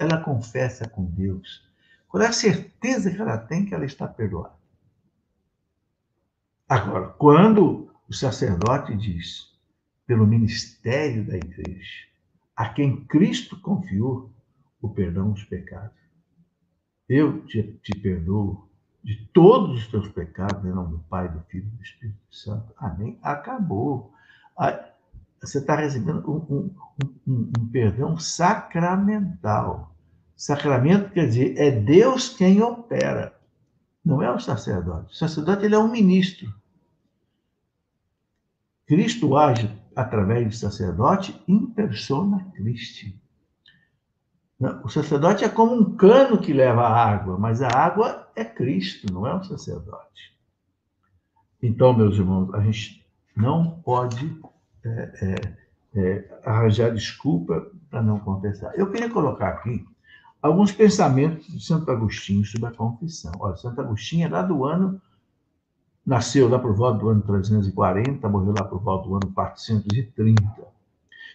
ela 0.00 0.18
confessa 0.18 0.88
com 0.88 1.04
Deus. 1.04 1.62
Qual 2.08 2.22
é 2.22 2.26
a 2.26 2.32
certeza 2.32 3.10
que 3.10 3.20
ela 3.20 3.36
tem 3.36 3.66
que 3.66 3.74
ela 3.74 3.84
está 3.84 4.08
perdoada? 4.08 4.58
Agora, 6.66 7.08
quando 7.08 7.92
o 8.08 8.14
sacerdote 8.14 8.96
diz, 8.96 9.52
pelo 10.06 10.26
ministério 10.26 11.24
da 11.26 11.36
igreja, 11.36 12.06
a 12.56 12.70
quem 12.70 13.04
Cristo 13.04 13.60
confiou 13.60 14.32
o 14.80 14.88
perdão 14.88 15.32
dos 15.32 15.44
pecados, 15.44 16.00
eu 17.06 17.44
te, 17.44 17.62
te 17.82 17.92
perdoo 18.00 18.68
de 19.04 19.16
todos 19.34 19.82
os 19.82 19.86
teus 19.88 20.08
pecados, 20.08 20.64
em 20.64 20.72
nome 20.72 20.92
do 20.92 20.98
Pai, 21.00 21.28
do 21.28 21.40
Filho 21.42 21.66
e 21.66 21.76
do 21.76 21.82
Espírito 21.82 22.34
Santo. 22.34 22.72
Amém. 22.78 23.18
Acabou. 23.22 24.14
Você 25.40 25.58
está 25.58 25.74
recebendo 25.74 26.22
um, 26.30 26.54
um, 26.54 26.74
um, 27.26 27.52
um, 27.58 27.68
perdão 27.68 28.18
sacramental. 28.18 29.94
Sacramento 30.36 31.10
quer 31.12 31.26
dizer, 31.26 31.56
é 31.56 31.70
Deus 31.70 32.28
quem 32.28 32.62
opera, 32.62 33.34
não 34.04 34.22
é 34.22 34.30
o 34.30 34.38
sacerdote. 34.38 35.12
O 35.12 35.16
sacerdote 35.16 35.64
ele 35.64 35.74
é 35.74 35.78
um 35.78 35.90
ministro. 35.90 36.52
Cristo 38.86 39.36
age 39.36 39.70
através 39.94 40.46
do 40.46 40.54
sacerdote 40.54 41.40
in 41.46 41.66
persona 41.66 42.50
Christi. 42.54 43.18
O 44.84 44.88
sacerdote 44.88 45.44
é 45.44 45.48
como 45.48 45.74
um 45.74 45.96
cano 45.96 46.38
que 46.38 46.52
leva 46.52 46.82
a 46.82 47.10
água, 47.10 47.38
mas 47.38 47.62
a 47.62 47.68
água 47.68 48.30
é 48.36 48.44
Cristo, 48.44 49.10
não 49.12 49.26
é 49.26 49.34
o 49.34 49.42
sacerdote. 49.42 50.36
Então, 51.62 51.94
meus 51.94 52.16
irmãos, 52.16 52.52
a 52.52 52.60
gente 52.60 53.06
não 53.34 53.80
pode 53.80 54.38
é, 54.84 55.10
é, 55.22 56.00
é, 56.00 56.40
arranjar 56.44 56.92
desculpa 56.92 57.70
para 57.90 58.02
não 58.02 58.18
confessar. 58.20 58.72
Eu 58.78 58.90
queria 58.90 59.10
colocar 59.10 59.48
aqui 59.48 59.84
alguns 60.40 60.72
pensamentos 60.72 61.46
de 61.46 61.62
Santo 61.62 61.90
Agostinho 61.90 62.44
sobre 62.44 62.68
a 62.68 62.72
confissão. 62.72 63.32
Olha, 63.38 63.56
Santo 63.56 63.80
Agostinho 63.80 64.26
é 64.26 64.30
lá 64.30 64.42
do 64.42 64.64
ano, 64.64 65.00
nasceu 66.04 66.48
lá 66.48 66.58
por 66.58 66.74
volta 66.74 66.98
do 67.00 67.08
ano 67.08 67.22
340, 67.22 68.28
morreu 68.28 68.54
lá 68.56 68.64
por 68.64 68.80
volta 68.80 69.08
do 69.08 69.14
ano 69.16 69.32
430. 69.32 70.42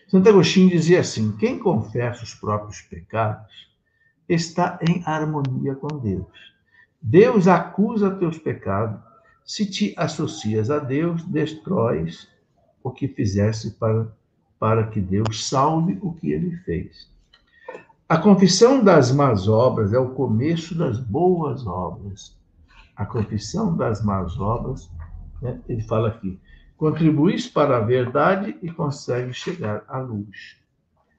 Santo 0.08 0.30
Agostinho 0.30 0.70
dizia 0.70 1.02
assim: 1.02 1.36
quem 1.38 1.60
confessa 1.60 2.24
os 2.24 2.34
próprios 2.34 2.82
pecados 2.82 3.70
está 4.28 4.80
em 4.82 5.04
harmonia 5.06 5.76
com 5.76 6.00
Deus. 6.00 6.56
Deus 7.02 7.48
acusa 7.48 8.16
teus 8.16 8.38
pecados. 8.38 9.00
Se 9.46 9.70
te 9.70 9.94
associas 9.96 10.72
a 10.72 10.80
Deus, 10.80 11.24
destróis 11.24 12.28
o 12.86 12.92
que 12.92 13.08
fizesse 13.08 13.72
para, 13.72 14.08
para 14.60 14.86
que 14.86 15.02
Deus 15.02 15.50
salve 15.50 15.98
o 16.04 16.14
que 16.14 16.32
ele 16.32 16.56
fez. 16.58 17.10
A 18.08 18.16
confissão 18.16 18.84
das 18.84 19.12
más 19.12 19.48
obras 19.48 19.92
é 19.92 19.98
o 19.98 20.12
começo 20.12 20.78
das 20.78 21.00
boas 21.00 21.66
obras. 21.66 22.38
A 22.96 23.04
confissão 23.04 23.76
das 23.76 24.06
más 24.06 24.40
obras, 24.40 24.88
né, 25.42 25.60
ele 25.68 25.82
fala 25.82 26.10
aqui, 26.10 26.40
contribuis 26.78 27.48
para 27.48 27.78
a 27.78 27.82
verdade 27.82 28.56
e 28.62 28.72
consegue 28.72 29.34
chegar 29.34 29.84
à 29.88 29.98
luz. 29.98 30.56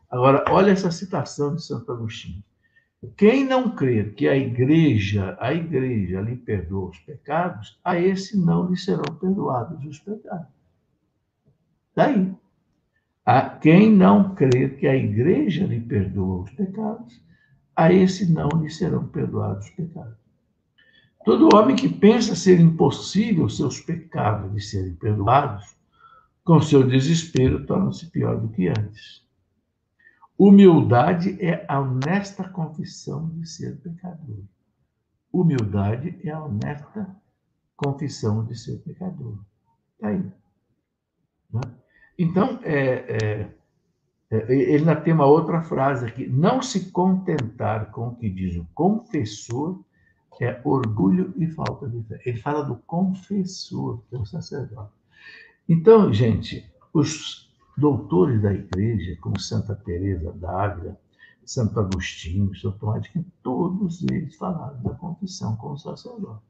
Agora, 0.09 0.45
olha 0.49 0.71
essa 0.71 0.93
citação 0.93 1.57
de 1.57 1.65
Santo 1.65 1.91
Agostinho. 1.91 2.45
Quem 3.17 3.45
não 3.45 3.75
crer 3.75 4.15
que 4.15 4.29
a 4.29 4.37
igreja, 4.37 5.37
a 5.41 5.53
igreja 5.53 6.21
lhe 6.21 6.37
perdoa 6.37 6.91
os 6.91 6.99
pecados, 7.01 7.77
a 7.85 7.99
esse 7.99 8.39
não 8.39 8.71
lhe 8.71 8.77
serão 8.77 9.17
perdoados 9.17 9.85
os 9.85 9.99
pecados. 9.99 10.56
Daí. 11.97 12.33
A 13.25 13.41
quem 13.49 13.91
não 13.91 14.35
crer 14.35 14.77
que 14.77 14.87
a 14.87 14.95
igreja 14.95 15.67
lhe 15.67 15.81
perdoa 15.81 16.43
os 16.43 16.51
pecados, 16.51 17.21
a 17.75 17.93
esse 17.93 18.31
não 18.31 18.49
lhe 18.61 18.71
serão 18.71 19.09
perdoados 19.09 19.65
os 19.65 19.71
pecados. 19.73 20.17
Todo 21.25 21.49
homem 21.57 21.75
que 21.75 21.89
pensa 21.89 22.37
ser 22.37 22.61
impossível 22.61 23.49
seus 23.49 23.81
pecados 23.81 24.55
de 24.55 24.61
serem 24.61 24.95
perdoados, 24.95 25.75
com 26.45 26.61
seu 26.61 26.87
desespero 26.87 27.67
torna-se 27.67 28.07
pior 28.11 28.41
do 28.41 28.49
que 28.51 28.69
antes. 28.69 29.27
Humildade 30.39 31.37
é 31.41 31.65
a 31.67 31.81
honesta 31.81 32.49
confissão 32.49 33.29
de 33.31 33.49
ser 33.49 33.77
pecador. 33.79 34.45
Humildade 35.33 36.17
é 36.23 36.31
a 36.31 36.45
honesta 36.45 37.17
confissão 37.75 38.45
de 38.45 38.55
ser 38.55 38.77
pecador. 38.83 39.39
Está 39.97 40.09
aí. 40.09 40.23
Né? 41.53 41.61
Então, 42.19 42.59
é, 42.63 42.79
é, 42.81 43.51
é, 44.31 44.53
ele 44.53 44.79
ainda 44.79 44.97
tem 44.97 45.13
uma 45.13 45.27
outra 45.27 45.63
frase 45.63 46.07
aqui: 46.07 46.27
não 46.27 46.63
se 46.63 46.91
contentar 46.91 47.91
com 47.91 48.09
o 48.09 48.17
que 48.17 48.29
diz 48.29 48.57
o 48.57 48.67
confessor 48.75 49.85
é 50.41 50.61
orgulho 50.65 51.33
e 51.37 51.47
falta 51.47 51.89
de 51.89 52.03
fé. 52.05 52.21
Ele 52.25 52.39
fala 52.39 52.63
do 52.65 52.77
confessor, 52.77 54.03
que 54.09 54.17
é 54.17 54.19
o 54.19 54.27
sacerdote. 54.27 54.93
Então, 55.69 56.13
gente, 56.13 56.71
os 56.93 57.51
doutores 57.77 58.41
da 58.43 58.53
igreja, 58.53 59.17
como 59.21 59.41
Santa 59.41 59.75
Teresa 59.75 60.33
d'Ávila, 60.33 60.99
Santo 61.45 61.79
Agostinho, 61.79 62.55
São 62.57 62.73
Tomás 62.73 63.05
Aquino, 63.05 63.25
todos 63.43 64.03
eles 64.05 64.37
falaram 64.37 64.83
da 64.83 64.95
confissão 64.95 65.57
com 65.57 65.73
o 65.73 65.79
sacerdote. 65.79 66.43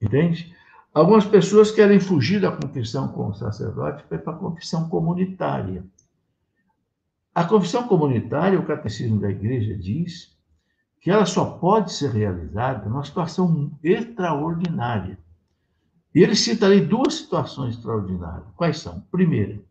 Entende? 0.00 0.54
Algumas 0.92 1.24
pessoas 1.24 1.70
querem 1.70 2.00
fugir 2.00 2.40
da 2.40 2.50
confissão 2.50 3.08
com 3.08 3.28
o 3.28 3.34
sacerdote 3.34 4.02
para 4.04 4.18
a 4.18 4.36
confissão 4.36 4.88
comunitária. 4.88 5.84
A 7.32 7.44
confissão 7.44 7.86
comunitária, 7.86 8.58
o 8.58 8.66
catecismo 8.66 9.20
da 9.20 9.30
igreja 9.30 9.76
diz 9.76 10.36
que 11.00 11.10
ela 11.10 11.24
só 11.24 11.44
pode 11.44 11.92
ser 11.92 12.10
realizada 12.10 12.88
numa 12.88 13.04
situação 13.04 13.78
extraordinária. 13.82 15.16
E 16.12 16.22
ele 16.22 16.34
cita 16.34 16.66
ali 16.66 16.80
duas 16.80 17.14
situações 17.14 17.76
extraordinárias. 17.76 18.48
Quais 18.56 18.80
são? 18.80 19.00
Primeiro, 19.12 19.64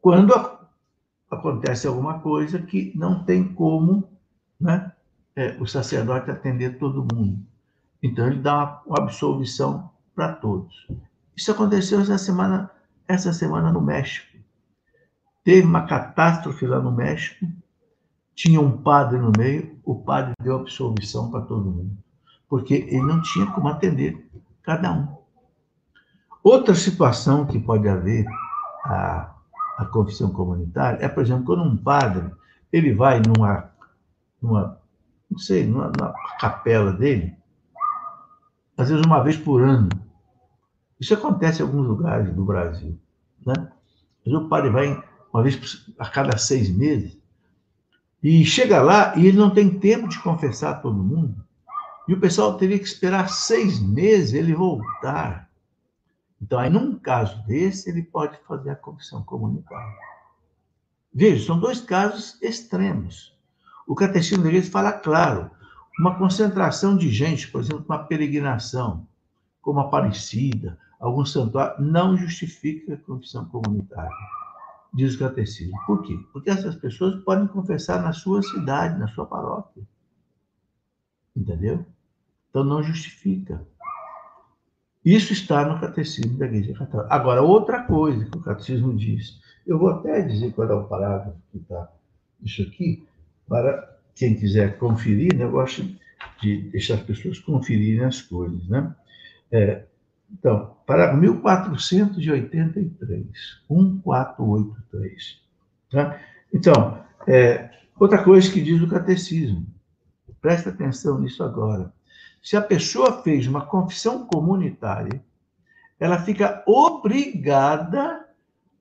quando 0.00 0.32
acontece 1.30 1.86
alguma 1.86 2.20
coisa 2.20 2.58
que 2.58 2.90
não 2.96 3.22
tem 3.22 3.52
como 3.52 4.08
né, 4.58 4.92
é, 5.36 5.56
o 5.60 5.66
sacerdote 5.66 6.30
atender 6.30 6.78
todo 6.78 7.06
mundo. 7.14 7.44
Então, 8.04 8.26
ele 8.26 8.40
dá 8.40 8.82
uma, 8.86 8.98
absolvição 8.98 9.90
para 10.14 10.32
todos. 10.34 10.86
Isso 11.36 11.50
aconteceu 11.50 12.00
essa 12.00 12.18
semana, 12.18 12.70
essa 13.08 13.32
semana 13.32 13.72
no 13.72 13.80
México. 13.80 14.38
Teve 15.42 15.66
uma 15.66 15.86
catástrofe 15.86 16.66
lá 16.66 16.78
no 16.78 16.92
México 16.92 17.44
tinha 18.34 18.60
um 18.60 18.82
padre 18.82 19.18
no 19.18 19.30
meio, 19.36 19.78
o 19.84 19.94
padre 19.94 20.34
deu 20.42 20.56
absolvição 20.56 21.30
para 21.30 21.42
todo 21.42 21.70
mundo, 21.70 21.96
porque 22.48 22.74
ele 22.74 23.02
não 23.02 23.22
tinha 23.22 23.46
como 23.46 23.68
atender 23.68 24.28
cada 24.62 24.92
um. 24.92 25.16
Outra 26.42 26.74
situação 26.74 27.46
que 27.46 27.58
pode 27.58 27.88
haver 27.88 28.26
a, 28.84 29.34
a 29.78 29.84
confissão 29.86 30.30
comunitária 30.30 30.98
é, 31.02 31.08
por 31.08 31.22
exemplo, 31.22 31.44
quando 31.44 31.62
um 31.62 31.76
padre 31.76 32.30
ele 32.72 32.92
vai 32.92 33.22
numa, 33.24 33.70
numa, 34.42 34.78
não 35.30 35.38
sei, 35.38 35.64
numa, 35.64 35.92
numa 35.96 36.12
capela 36.40 36.92
dele, 36.92 37.36
às 38.76 38.88
vezes 38.88 39.04
uma 39.04 39.22
vez 39.22 39.36
por 39.36 39.62
ano. 39.62 39.88
Isso 41.00 41.14
acontece 41.14 41.60
em 41.60 41.66
alguns 41.66 41.86
lugares 41.86 42.34
do 42.34 42.44
Brasil. 42.44 42.98
Né? 43.44 43.54
Mas 44.24 44.34
o 44.34 44.48
padre 44.48 44.70
vai 44.70 45.02
uma 45.32 45.42
vez 45.42 45.84
a 45.98 46.08
cada 46.08 46.38
seis 46.38 46.70
meses 46.70 47.18
e 48.22 48.44
chega 48.44 48.80
lá 48.80 49.14
e 49.16 49.26
ele 49.26 49.36
não 49.36 49.50
tem 49.50 49.78
tempo 49.78 50.08
de 50.08 50.18
confessar 50.20 50.80
todo 50.80 50.96
mundo. 50.96 51.44
E 52.08 52.14
o 52.14 52.20
pessoal 52.20 52.56
teria 52.56 52.78
que 52.78 52.84
esperar 52.84 53.28
seis 53.28 53.80
meses 53.80 54.32
ele 54.32 54.54
voltar. 54.54 55.50
Então, 56.40 56.58
aí, 56.58 56.70
num 56.70 56.98
caso 56.98 57.42
desse, 57.46 57.88
ele 57.88 58.02
pode 58.02 58.38
fazer 58.46 58.70
a 58.70 58.76
confissão 58.76 59.22
comunitária. 59.22 59.96
Veja, 61.12 61.46
são 61.46 61.58
dois 61.58 61.80
casos 61.80 62.40
extremos. 62.42 63.34
O 63.86 63.94
Catecismo 63.94 64.42
da 64.42 64.48
Igreja 64.48 64.70
fala 64.70 64.92
claro, 64.92 65.50
uma 65.98 66.16
concentração 66.18 66.96
de 66.96 67.08
gente, 67.10 67.50
por 67.50 67.60
exemplo, 67.60 67.84
uma 67.88 68.04
peregrinação, 68.04 69.06
como 69.62 69.80
Aparecida, 69.80 70.78
algum 70.98 71.24
santuário, 71.24 71.82
não 71.84 72.16
justifica 72.16 72.94
a 72.94 72.98
confissão 72.98 73.44
comunitária, 73.46 74.10
diz 74.92 75.14
o 75.14 75.18
Catecismo. 75.18 75.78
Por 75.86 76.02
quê? 76.02 76.18
Porque 76.32 76.50
essas 76.50 76.74
pessoas 76.76 77.22
podem 77.24 77.46
confessar 77.46 78.02
na 78.02 78.12
sua 78.12 78.42
cidade, 78.42 78.98
na 78.98 79.08
sua 79.08 79.26
paróquia. 79.26 79.82
Entendeu? 81.36 81.84
Então 82.50 82.64
não 82.64 82.82
justifica. 82.82 83.66
Isso 85.04 85.32
está 85.32 85.66
no 85.66 85.80
Catecismo 85.80 86.38
da 86.38 86.46
Igreja 86.46 86.74
Católica. 86.74 87.12
Agora, 87.12 87.42
outra 87.42 87.82
coisa 87.82 88.24
que 88.24 88.38
o 88.38 88.42
Catecismo 88.42 88.96
diz, 88.96 89.38
eu 89.66 89.78
vou 89.78 89.90
até 89.90 90.22
dizer 90.22 90.52
qual 90.52 90.68
é 90.68 90.74
o 90.74 90.84
parágrafo 90.84 91.36
que 91.50 91.58
está 91.58 91.90
isso 92.42 92.62
aqui, 92.62 93.06
para 93.48 93.93
quem 94.14 94.34
quiser 94.34 94.78
conferir, 94.78 95.36
né? 95.36 95.44
eu 95.44 95.50
gosto 95.50 95.84
de 96.40 96.62
deixar 96.70 96.94
as 96.94 97.02
pessoas 97.02 97.38
conferirem 97.38 98.04
as 98.04 98.22
coisas. 98.22 98.66
Né? 98.68 98.94
É, 99.50 99.84
então, 100.32 100.76
parágrafo 100.86 101.20
1483, 101.20 103.26
1483. 103.68 105.40
Tá? 105.90 106.18
Então, 106.52 107.04
é, 107.26 107.70
outra 107.98 108.22
coisa 108.22 108.50
que 108.50 108.60
diz 108.60 108.80
o 108.82 108.88
Catecismo, 108.88 109.66
presta 110.40 110.70
atenção 110.70 111.20
nisso 111.20 111.42
agora. 111.42 111.92
Se 112.42 112.56
a 112.56 112.62
pessoa 112.62 113.22
fez 113.22 113.46
uma 113.46 113.64
confissão 113.64 114.26
comunitária, 114.26 115.24
ela 115.98 116.18
fica 116.18 116.62
obrigada 116.66 118.28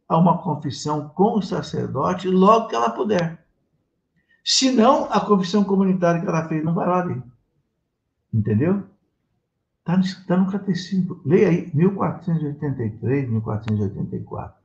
a 0.08 0.17
uma 0.17 0.39
confissão 0.39 1.10
com 1.10 1.38
o 1.38 1.41
sacerdote 1.41 2.28
logo 2.28 2.67
que 2.67 2.76
ela 2.76 2.89
puder. 2.89 3.42
Senão, 4.43 5.06
a 5.12 5.21
confissão 5.21 5.63
comunitária 5.63 6.21
que 6.21 6.27
ela 6.27 6.47
fez 6.47 6.63
não 6.63 6.73
vai 6.73 6.88
lá 6.88 7.01
dentro. 7.01 7.32
Entendeu? 8.34 8.84
Está 9.79 9.97
no, 9.97 10.03
tá 10.27 10.38
no 10.38 10.51
catecismo. 10.51 11.21
Leia 11.25 11.49
aí, 11.49 11.71
1483, 11.73 13.29
1484. 13.29 14.56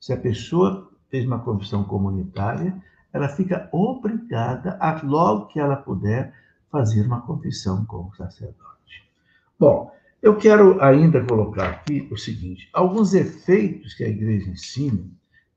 Se 0.00 0.12
a 0.12 0.16
pessoa 0.16 0.90
fez 1.10 1.26
uma 1.26 1.38
confissão 1.38 1.84
comunitária, 1.84 2.74
ela 3.12 3.28
fica 3.28 3.68
obrigada, 3.72 4.76
a, 4.80 5.00
logo 5.02 5.46
que 5.46 5.58
ela 5.58 5.76
puder, 5.76 6.34
fazer 6.70 7.04
uma 7.06 7.20
confissão 7.22 7.84
com 7.84 8.08
o 8.08 8.14
sacerdote. 8.14 9.10
Bom, 9.58 9.92
eu 10.22 10.36
quero 10.36 10.82
ainda 10.82 11.24
colocar 11.24 11.68
aqui 11.70 12.08
o 12.10 12.16
seguinte: 12.16 12.68
alguns 12.72 13.14
efeitos 13.14 13.94
que 13.94 14.04
a 14.04 14.08
igreja 14.08 14.50
ensina 14.50 15.04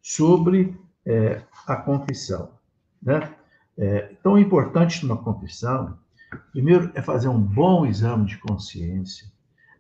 sobre 0.02 0.78
é, 1.06 1.42
a 1.68 1.76
confissão. 1.76 2.50
Né? 3.04 3.34
É, 3.78 4.16
tão 4.24 4.38
importante 4.38 5.06
numa 5.06 5.22
confissão, 5.22 5.98
primeiro 6.52 6.92
é 6.96 7.02
fazer 7.02 7.28
um 7.28 7.40
bom 7.40 7.86
exame 7.86 8.26
de 8.26 8.38
consciência, 8.38 9.28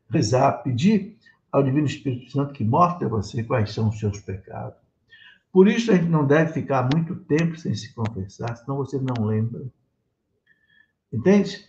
rezar, 0.10 0.64
pedir 0.64 1.18
ao 1.52 1.64
Divino 1.64 1.86
Espírito 1.86 2.32
Santo 2.32 2.54
que 2.54 2.64
mostre 2.64 3.06
a 3.06 3.10
você 3.10 3.44
quais 3.44 3.72
são 3.72 3.90
os 3.90 4.00
seus 4.00 4.20
pecados. 4.20 4.78
Por 5.52 5.68
isso 5.68 5.92
a 5.92 5.96
gente 5.96 6.10
não 6.10 6.26
deve 6.26 6.52
ficar 6.52 6.90
muito 6.92 7.16
tempo 7.16 7.56
sem 7.58 7.76
se 7.76 7.94
confessar, 7.94 8.58
senão 8.58 8.78
você 8.78 9.00
não 9.00 9.26
lembra. 9.26 9.64
Entende? 11.12 11.64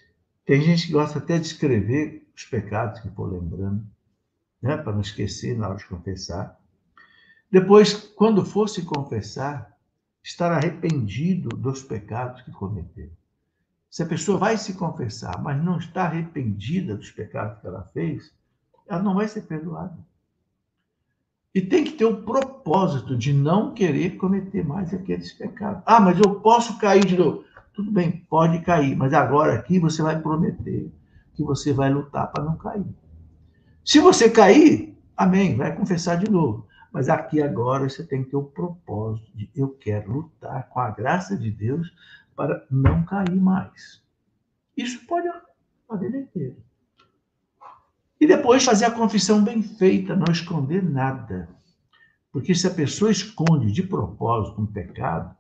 Tem 0.47 0.61
gente 0.63 0.87
que 0.87 0.93
gosta 0.93 1.19
até 1.19 1.39
de 1.39 1.47
escrever 1.47 2.27
os 2.35 2.45
pecados 2.45 3.01
que 3.01 3.11
for 3.11 3.31
lembrando, 3.31 3.85
né? 4.61 4.79
para 4.79 4.93
não 4.93 5.03
esquecer 5.03 5.57
na 5.57 5.69
hora 5.69 5.77
de 5.77 5.87
confessar. 5.87 6.59
Depois, 7.51 7.93
quando 7.93 8.45
for 8.45 8.69
se 8.69 8.83
confessar, 8.83 9.74
estar 10.25 10.51
arrependido 10.51 11.51
dos 11.51 11.83
pecados 11.83 12.41
que 12.43 12.51
cometeu. 12.51 13.11
Se 13.91 14.03
a 14.03 14.07
pessoa 14.07 14.39
vai 14.39 14.57
se 14.57 14.73
confessar, 14.73 15.41
mas 15.41 15.63
não 15.63 15.79
está 15.79 16.05
arrependida 16.05 16.97
dos 16.97 17.11
pecados 17.11 17.61
que 17.61 17.67
ela 17.67 17.83
fez, 17.93 18.33
ela 18.89 19.03
não 19.03 19.15
vai 19.15 19.29
ser 19.29 19.43
perdoada. 19.43 19.97
E 21.55 21.61
tem 21.61 21.85
que 21.85 21.93
ter 21.93 22.07
o 22.07 22.23
propósito 22.23 23.17
de 23.17 23.33
não 23.33 23.73
querer 23.73 24.17
cometer 24.17 24.67
mais 24.67 24.93
aqueles 24.93 25.33
pecados. 25.33 25.83
Ah, 25.87 26.01
mas 26.01 26.19
eu 26.19 26.41
posso 26.41 26.79
cair 26.79 27.05
de 27.05 27.17
novo. 27.17 27.45
Tudo 27.73 27.93
bem, 27.93 28.25
pode 28.29 28.61
cair, 28.63 28.97
mas 28.97 29.13
agora 29.13 29.55
aqui 29.55 29.79
você 29.79 30.03
vai 30.03 30.21
prometer 30.21 30.91
que 31.35 31.45
você 31.45 31.73
vai 31.73 31.93
lutar 31.93 32.33
para 32.33 32.43
não 32.43 32.57
cair. 32.57 32.87
Se 33.85 34.01
você 34.01 34.31
cair, 34.31 34.97
amém, 35.17 35.57
vai 35.57 35.77
confessar 35.77 36.17
de 36.17 36.31
novo. 36.31 36.67
Mas 36.95 37.09
aqui 37.09 37.43
agora 37.43 37.89
você 37.89 38.07
tem 38.07 38.23
que 38.23 38.31
ter 38.31 38.37
o 38.37 38.45
propósito 38.45 39.29
de 39.37 39.51
eu 39.53 39.71
quero 39.71 40.13
lutar 40.13 40.69
com 40.69 40.79
a 40.79 40.91
graça 40.93 41.37
de 41.37 41.51
Deus 41.51 41.93
para 42.37 42.65
não 42.71 43.05
cair 43.05 43.35
mais. 43.35 44.01
Isso 44.77 45.05
pode 45.05 45.27
a 45.27 45.97
vida 45.97 46.17
inteira. 46.17 46.57
E 48.21 48.29
depois 48.29 48.65
fazer 48.65 48.85
a 48.85 48.93
confissão 48.93 49.43
bem 49.43 49.61
feita, 49.61 50.15
não 50.15 50.33
esconder 50.33 50.85
nada. 50.85 51.49
Porque 52.31 52.55
se 52.55 52.69
a 52.69 52.73
pessoa 52.73 53.11
esconde 53.11 53.73
de 53.73 53.83
propósito 53.83 54.63
um 54.63 54.67
pecado, 54.67 55.37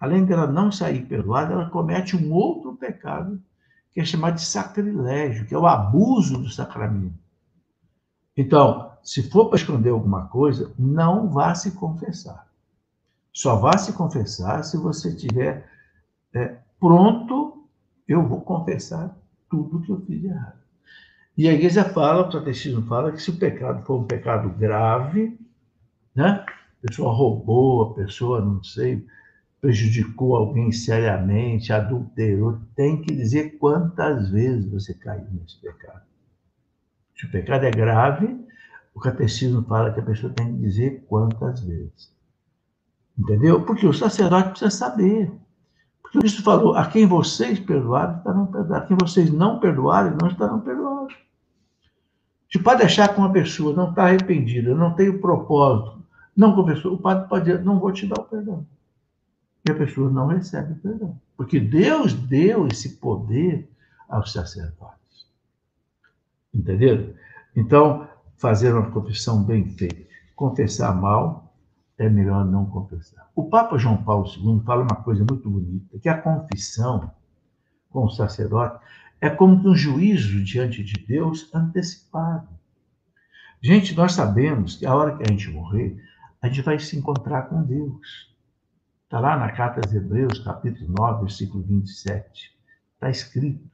além 0.00 0.24
dela 0.24 0.46
não 0.46 0.72
sair 0.72 1.04
perdoada, 1.04 1.52
ela 1.52 1.68
comete 1.68 2.16
um 2.16 2.32
outro 2.32 2.74
pecado, 2.76 3.38
que 3.90 4.00
é 4.00 4.04
chamado 4.06 4.36
de 4.36 4.44
sacrilégio, 4.44 5.44
que 5.44 5.54
é 5.54 5.58
o 5.58 5.66
abuso 5.66 6.38
do 6.38 6.48
sacramento. 6.48 7.18
Então, 8.34 8.87
se 9.02 9.30
for 9.30 9.46
para 9.46 9.56
esconder 9.56 9.90
alguma 9.90 10.26
coisa, 10.28 10.72
não 10.78 11.28
vá 11.28 11.54
se 11.54 11.72
confessar. 11.72 12.46
Só 13.32 13.56
vá 13.56 13.76
se 13.78 13.92
confessar 13.92 14.62
se 14.64 14.76
você 14.76 15.08
estiver 15.08 15.68
é, 16.34 16.56
pronto, 16.78 17.68
eu 18.06 18.26
vou 18.26 18.40
confessar 18.40 19.16
tudo 19.48 19.80
que 19.82 19.90
eu 19.90 20.00
fiz 20.00 20.20
de 20.20 20.26
errado. 20.26 20.58
E 21.36 21.48
a 21.48 21.52
igreja 21.52 21.84
fala, 21.84 22.22
o 22.22 22.32
catecismo 22.32 22.82
fala, 22.86 23.12
que 23.12 23.22
se 23.22 23.30
o 23.30 23.38
pecado 23.38 23.84
for 23.84 24.00
um 24.00 24.06
pecado 24.06 24.50
grave, 24.50 25.38
né? 26.14 26.44
A 26.82 26.86
pessoa 26.86 27.12
roubou, 27.12 27.82
a 27.82 27.94
pessoa, 27.94 28.40
não 28.40 28.62
sei, 28.62 29.06
prejudicou 29.60 30.36
alguém 30.36 30.70
seriamente, 30.72 31.72
adulterou, 31.72 32.60
tem 32.74 33.00
que 33.02 33.14
dizer 33.14 33.58
quantas 33.58 34.30
vezes 34.30 34.70
você 34.70 34.94
caiu 34.94 35.26
nesse 35.32 35.60
pecado. 35.60 36.02
Se 37.16 37.26
o 37.26 37.30
pecado 37.30 37.64
é 37.64 37.70
grave, 37.70 38.37
o 38.98 39.00
catecismo 39.00 39.62
fala 39.62 39.92
que 39.92 40.00
a 40.00 40.02
pessoa 40.02 40.32
tem 40.32 40.52
que 40.52 40.60
dizer 40.60 41.04
quantas 41.08 41.60
vezes. 41.60 42.12
Entendeu? 43.16 43.64
Porque 43.64 43.86
o 43.86 43.92
sacerdote 43.92 44.50
precisa 44.50 44.70
saber. 44.70 45.32
Porque 46.02 46.18
Cristo 46.18 46.42
falou: 46.42 46.74
a 46.74 46.84
quem 46.86 47.06
vocês 47.06 47.60
perdoarem, 47.60 48.16
estarão 48.16 48.46
perdoados. 48.46 48.84
A 48.84 48.86
quem 48.86 48.96
vocês 49.00 49.32
não 49.32 49.60
perdoarem, 49.60 50.16
não 50.20 50.28
estarão 50.28 50.60
perdoados. 50.60 51.14
Se 52.50 52.58
o 52.58 52.62
padre 52.62 52.86
achar 52.86 53.08
que 53.14 53.20
uma 53.20 53.32
pessoa 53.32 53.72
não 53.72 53.90
está 53.90 54.04
arrependida, 54.04 54.74
não 54.74 54.94
tem 54.94 55.08
o 55.08 55.20
propósito, 55.20 56.02
não 56.36 56.54
confessou, 56.54 56.94
o 56.94 56.98
padre 56.98 57.28
pode 57.28 57.44
dizer: 57.44 57.64
não 57.64 57.78
vou 57.78 57.92
te 57.92 58.06
dar 58.06 58.20
o 58.20 58.24
perdão 58.24 58.66
e 59.68 59.70
a 59.70 59.74
pessoa 59.74 60.10
não 60.10 60.26
recebe 60.26 60.74
perdão. 60.80 61.20
Porque 61.36 61.60
Deus 61.60 62.14
deu 62.14 62.66
esse 62.66 62.96
poder 62.96 63.68
aos 64.08 64.32
sacerdotes. 64.32 65.28
Entenderam? 66.54 67.14
Então, 67.54 68.07
fazer 68.38 68.72
uma 68.72 68.90
confissão 68.90 69.42
bem 69.42 69.68
feita. 69.68 70.08
Confessar 70.34 70.94
mal 70.94 71.52
é 71.98 72.08
melhor 72.08 72.44
não 72.44 72.64
confessar. 72.66 73.28
O 73.34 73.48
Papa 73.48 73.76
João 73.76 74.02
Paulo 74.02 74.26
II 74.26 74.62
fala 74.64 74.82
uma 74.82 75.02
coisa 75.02 75.24
muito 75.28 75.50
bonita, 75.50 75.98
que 75.98 76.08
a 76.08 76.20
confissão 76.20 77.10
com 77.90 78.04
o 78.04 78.10
sacerdote 78.10 78.78
é 79.20 79.28
como 79.28 79.68
um 79.68 79.74
juízo 79.74 80.42
diante 80.44 80.84
de 80.84 80.94
Deus 81.04 81.52
antecipado. 81.52 82.48
Gente, 83.60 83.94
nós 83.96 84.12
sabemos 84.12 84.76
que 84.76 84.86
a 84.86 84.94
hora 84.94 85.16
que 85.16 85.24
a 85.24 85.32
gente 85.32 85.50
morrer, 85.50 86.00
a 86.40 86.46
gente 86.46 86.62
vai 86.62 86.78
se 86.78 86.96
encontrar 86.96 87.48
com 87.48 87.62
Deus. 87.64 88.32
Está 89.04 89.18
lá 89.18 89.36
na 89.36 89.50
Carta 89.50 89.80
aos 89.84 89.92
Hebreus, 89.92 90.38
capítulo 90.38 90.94
9, 90.96 91.22
versículo 91.22 91.64
27. 91.64 92.56
Está 92.94 93.10
escrito, 93.10 93.68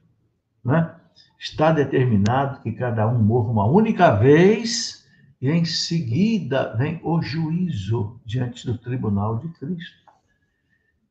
né? 0.63 0.95
Está 1.45 1.71
determinado 1.71 2.59
que 2.61 2.71
cada 2.71 3.07
um 3.07 3.21
morra 3.21 3.51
uma 3.51 3.65
única 3.67 4.09
vez 4.15 5.07
e 5.39 5.47
em 5.47 5.63
seguida 5.63 6.75
vem 6.75 6.99
o 7.03 7.21
juízo 7.21 8.19
diante 8.25 8.65
do 8.65 8.75
tribunal 8.79 9.37
de 9.37 9.49
Cristo. 9.49 9.95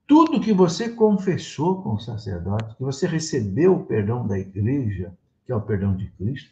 tudo 0.09 0.41
que 0.41 0.53
você 0.53 0.89
confessou 0.89 1.83
com 1.83 1.95
o 1.95 2.01
sacerdote, 2.01 2.75
que 2.75 2.83
você 2.83 3.07
recebeu 3.07 3.77
o 3.77 3.87
perdão 3.87 4.27
da 4.27 4.37
igreja, 4.37 5.17
que 5.47 5.53
é 5.53 5.57
o 5.57 5.61
perdão 5.61 5.95
de 5.97 6.11
Cristo, 6.19 6.51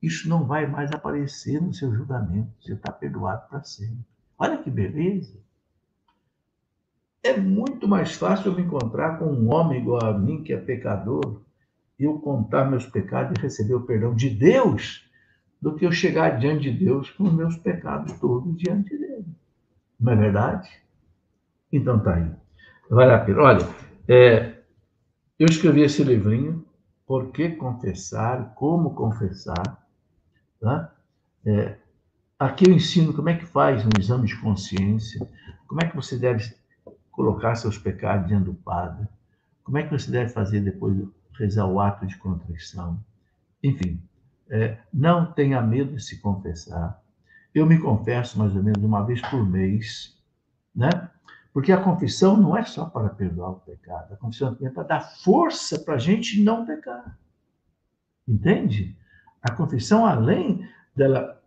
isso 0.00 0.28
não 0.28 0.46
vai 0.46 0.68
mais 0.68 0.92
aparecer 0.92 1.60
no 1.60 1.74
seu 1.74 1.92
julgamento. 1.92 2.52
Você 2.60 2.74
está 2.74 2.92
perdoado 2.92 3.48
para 3.48 3.64
sempre. 3.64 4.06
Olha 4.38 4.58
que 4.58 4.70
beleza! 4.70 5.36
É 7.20 7.36
muito 7.36 7.88
mais 7.88 8.14
fácil 8.14 8.52
eu 8.52 8.56
me 8.56 8.62
encontrar 8.62 9.18
com 9.18 9.26
um 9.26 9.52
homem 9.52 9.80
igual 9.80 10.06
a 10.06 10.16
mim, 10.16 10.44
que 10.44 10.52
é 10.52 10.56
pecador, 10.56 11.42
eu 11.98 12.18
contar 12.18 12.64
meus 12.64 12.86
pecados 12.86 13.36
e 13.38 13.42
receber 13.42 13.74
o 13.74 13.82
perdão 13.82 14.14
de 14.14 14.30
Deus, 14.30 15.08
do 15.60 15.74
que 15.74 15.86
eu 15.86 15.92
chegar 15.92 16.38
diante 16.38 16.70
de 16.70 16.84
Deus 16.84 17.10
com 17.10 17.24
os 17.24 17.32
meus 17.32 17.56
pecados 17.56 18.12
todos 18.18 18.56
diante 18.56 18.96
dele. 18.96 19.26
Não 19.98 20.12
é 20.12 20.16
verdade? 20.16 20.70
Então 21.72 21.98
tá 21.98 22.14
aí. 22.14 22.30
Vale 22.90 23.12
a 23.12 23.18
pena. 23.18 23.42
Olha, 23.42 23.68
é, 24.06 24.58
eu 25.38 25.46
escrevi 25.48 25.82
esse 25.82 26.04
livrinho, 26.04 26.64
Por 27.06 27.32
que 27.32 27.50
Confessar, 27.50 28.54
Como 28.54 28.94
Confessar. 28.94 29.86
Tá? 30.60 30.94
É, 31.46 31.76
aqui 32.38 32.68
eu 32.68 32.74
ensino 32.74 33.14
como 33.14 33.28
é 33.28 33.36
que 33.36 33.46
faz 33.46 33.84
um 33.86 33.90
exame 33.98 34.26
de 34.26 34.36
consciência, 34.40 35.26
como 35.66 35.82
é 35.82 35.88
que 35.88 35.96
você 35.96 36.18
deve 36.18 36.54
colocar 37.10 37.54
seus 37.54 37.78
pecados 37.78 38.28
diante 38.28 38.44
do 38.44 38.54
Padre, 38.54 39.06
como 39.62 39.78
é 39.78 39.82
que 39.82 39.90
você 39.90 40.10
deve 40.10 40.30
fazer 40.30 40.60
depois 40.60 40.96
de 40.96 41.08
rezar 41.38 41.66
o 41.66 41.80
ato 41.80 42.06
de 42.06 42.16
contrição. 42.16 42.98
Enfim, 43.62 44.00
é, 44.48 44.78
não 44.92 45.32
tenha 45.32 45.60
medo 45.60 45.94
de 45.96 46.02
se 46.02 46.20
confessar. 46.20 47.02
Eu 47.54 47.66
me 47.66 47.78
confesso 47.78 48.38
mais 48.38 48.54
ou 48.54 48.62
menos 48.62 48.82
uma 48.82 49.04
vez 49.04 49.20
por 49.22 49.48
mês, 49.48 50.16
né? 50.74 51.10
Porque 51.52 51.70
a 51.70 51.80
confissão 51.80 52.36
não 52.36 52.56
é 52.56 52.64
só 52.64 52.84
para 52.84 53.08
perdoar 53.10 53.50
o 53.50 53.60
pecado, 53.60 54.14
a 54.14 54.16
confissão 54.16 54.56
é 54.60 54.68
para 54.68 54.82
dar 54.82 55.00
força 55.00 55.78
para 55.78 55.94
a 55.94 55.98
gente 55.98 56.42
não 56.42 56.66
pecar. 56.66 57.16
Entende? 58.26 58.96
A 59.40 59.52
confissão, 59.52 60.04
além 60.04 60.68
dela 60.96 61.40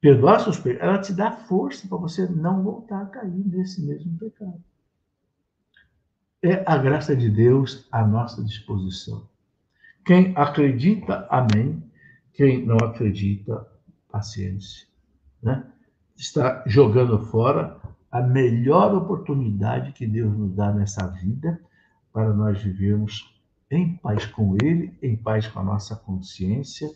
perdoar 0.00 0.40
seus 0.40 0.58
pecados, 0.58 0.88
ela 0.88 1.00
te 1.00 1.12
dá 1.12 1.30
força 1.30 1.86
para 1.86 1.98
você 1.98 2.26
não 2.26 2.62
voltar 2.62 3.02
a 3.02 3.06
cair 3.06 3.46
nesse 3.46 3.80
mesmo 3.86 4.18
pecado. 4.18 4.62
É 6.44 6.62
a 6.66 6.76
graça 6.76 7.16
de 7.16 7.30
Deus 7.30 7.88
à 7.90 8.06
nossa 8.06 8.44
disposição. 8.44 9.26
Quem 10.04 10.34
acredita, 10.36 11.26
amém. 11.30 11.82
Quem 12.34 12.66
não 12.66 12.76
acredita, 12.76 13.66
paciência. 14.12 14.86
Né? 15.42 15.64
Está 16.14 16.62
jogando 16.66 17.18
fora 17.18 17.78
a 18.12 18.20
melhor 18.20 18.94
oportunidade 18.94 19.92
que 19.92 20.06
Deus 20.06 20.36
nos 20.36 20.54
dá 20.54 20.70
nessa 20.70 21.06
vida 21.06 21.58
para 22.12 22.34
nós 22.34 22.60
vivermos 22.60 23.34
em 23.70 23.96
paz 23.96 24.26
com 24.26 24.54
Ele, 24.62 24.92
em 25.02 25.16
paz 25.16 25.46
com 25.46 25.60
a 25.60 25.64
nossa 25.64 25.96
consciência 25.96 26.90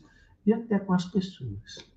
e 0.44 0.52
até 0.52 0.78
com 0.78 0.92
as 0.92 1.06
pessoas. 1.06 1.90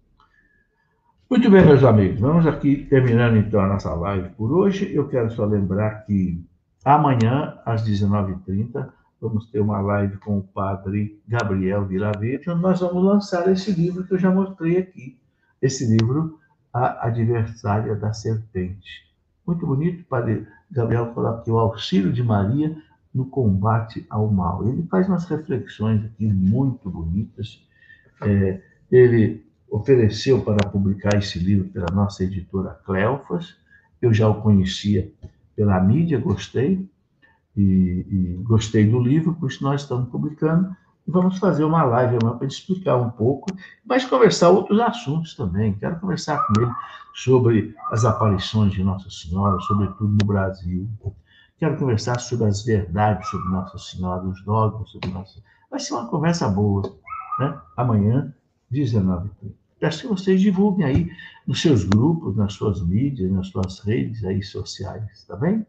Muito 1.29 1.51
bem, 1.51 1.65
meus 1.65 1.83
amigos, 1.83 2.21
vamos 2.21 2.47
aqui 2.47 2.85
terminando 2.85 3.35
então 3.35 3.59
a 3.59 3.67
nossa 3.67 3.93
live 3.93 4.29
por 4.35 4.53
hoje. 4.53 4.95
Eu 4.95 5.09
quero 5.09 5.29
só 5.31 5.43
lembrar 5.43 6.05
que 6.05 6.49
amanhã, 6.83 7.59
às 7.65 7.87
19h30, 7.87 8.89
vamos 9.19 9.45
ter 9.51 9.59
uma 9.59 9.79
live 9.81 10.17
com 10.17 10.39
o 10.39 10.43
padre 10.43 11.21
Gabriel 11.27 11.85
Vilaverde, 11.85 12.49
onde 12.49 12.61
nós 12.61 12.79
vamos 12.79 13.03
lançar 13.03 13.47
esse 13.51 13.71
livro 13.71 14.03
que 14.03 14.13
eu 14.13 14.17
já 14.17 14.31
mostrei 14.31 14.79
aqui. 14.79 15.19
Esse 15.61 15.85
livro, 15.85 16.39
A 16.73 17.07
Adversária 17.07 17.95
da 17.95 18.13
Serpente. 18.13 19.07
Muito 19.45 19.65
bonito, 19.65 20.01
o 20.01 20.05
padre 20.05 20.47
Gabriel 20.71 21.07
coloca 21.07 21.41
aqui 21.41 21.51
o 21.51 21.59
auxílio 21.59 22.11
de 22.11 22.23
Maria 22.23 22.75
no 23.13 23.25
combate 23.25 24.05
ao 24.09 24.27
mal. 24.31 24.67
Ele 24.67 24.83
faz 24.87 25.07
umas 25.07 25.25
reflexões 25.25 26.03
aqui 26.05 26.25
muito 26.25 26.89
bonitas. 26.89 27.63
É, 28.21 28.61
ele 28.91 29.45
ofereceu 29.69 30.41
para 30.41 30.67
publicar 30.69 31.15
esse 31.17 31.37
livro 31.37 31.69
pela 31.69 31.93
nossa 31.93 32.23
editora 32.23 32.79
Cleofas. 32.85 33.55
Eu 34.01 34.13
já 34.13 34.27
o 34.27 34.41
conhecia 34.41 35.11
pela 35.61 35.79
mídia, 35.79 36.19
gostei, 36.19 36.89
e, 37.55 37.61
e, 37.61 38.43
gostei 38.43 38.89
do 38.89 38.99
livro, 38.99 39.35
por 39.35 39.47
isso 39.47 39.63
nós 39.63 39.81
estamos 39.81 40.09
publicando. 40.09 40.75
E 41.07 41.11
vamos 41.11 41.37
fazer 41.37 41.63
uma 41.63 41.83
live 41.83 42.17
amanhã 42.19 42.35
para 42.35 42.47
explicar 42.47 42.97
um 42.97 43.11
pouco, 43.11 43.47
mas 43.85 44.03
conversar 44.03 44.49
outros 44.49 44.79
assuntos 44.79 45.35
também. 45.35 45.75
Quero 45.75 45.99
conversar 45.99 46.47
com 46.47 46.59
ele 46.59 46.71
sobre 47.13 47.75
as 47.91 48.05
aparições 48.05 48.73
de 48.73 48.83
Nossa 48.83 49.07
Senhora, 49.11 49.59
sobretudo 49.59 50.17
no 50.19 50.25
Brasil. 50.25 50.89
Quero 51.59 51.77
conversar 51.77 52.19
sobre 52.19 52.47
as 52.47 52.65
verdades 52.65 53.29
sobre 53.29 53.47
Nossa 53.49 53.77
Senhora, 53.77 54.23
os 54.23 54.43
dogmas 54.43 54.89
sobre 54.89 55.11
Nossa 55.11 55.33
Senhora. 55.33 55.51
Vai 55.69 55.79
ser 55.79 55.93
uma 55.93 56.07
conversa 56.07 56.49
boa, 56.49 56.81
né? 57.37 57.55
Amanhã, 57.77 58.33
19h30. 58.71 59.60
Peço 59.81 60.01
que 60.03 60.07
vocês 60.07 60.39
divulguem 60.39 60.85
aí 60.85 61.11
nos 61.47 61.59
seus 61.59 61.83
grupos, 61.83 62.37
nas 62.37 62.53
suas 62.53 62.87
mídias, 62.87 63.31
nas 63.31 63.47
suas 63.47 63.79
redes 63.79 64.23
aí 64.23 64.43
sociais, 64.43 65.25
tá 65.25 65.35
bem? 65.35 65.65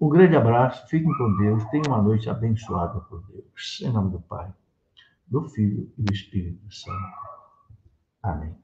Um 0.00 0.08
grande 0.08 0.34
abraço, 0.34 0.88
fiquem 0.88 1.12
com 1.12 1.36
Deus, 1.36 1.62
tenham 1.66 1.84
uma 1.88 2.00
noite 2.00 2.30
abençoada 2.30 3.00
por 3.00 3.22
Deus. 3.26 3.82
Em 3.82 3.92
nome 3.92 4.12
do 4.12 4.20
Pai, 4.20 4.50
do 5.26 5.46
Filho 5.50 5.92
e 5.98 6.02
do 6.02 6.10
Espírito 6.10 6.74
Santo. 6.74 6.98
Amém. 8.22 8.63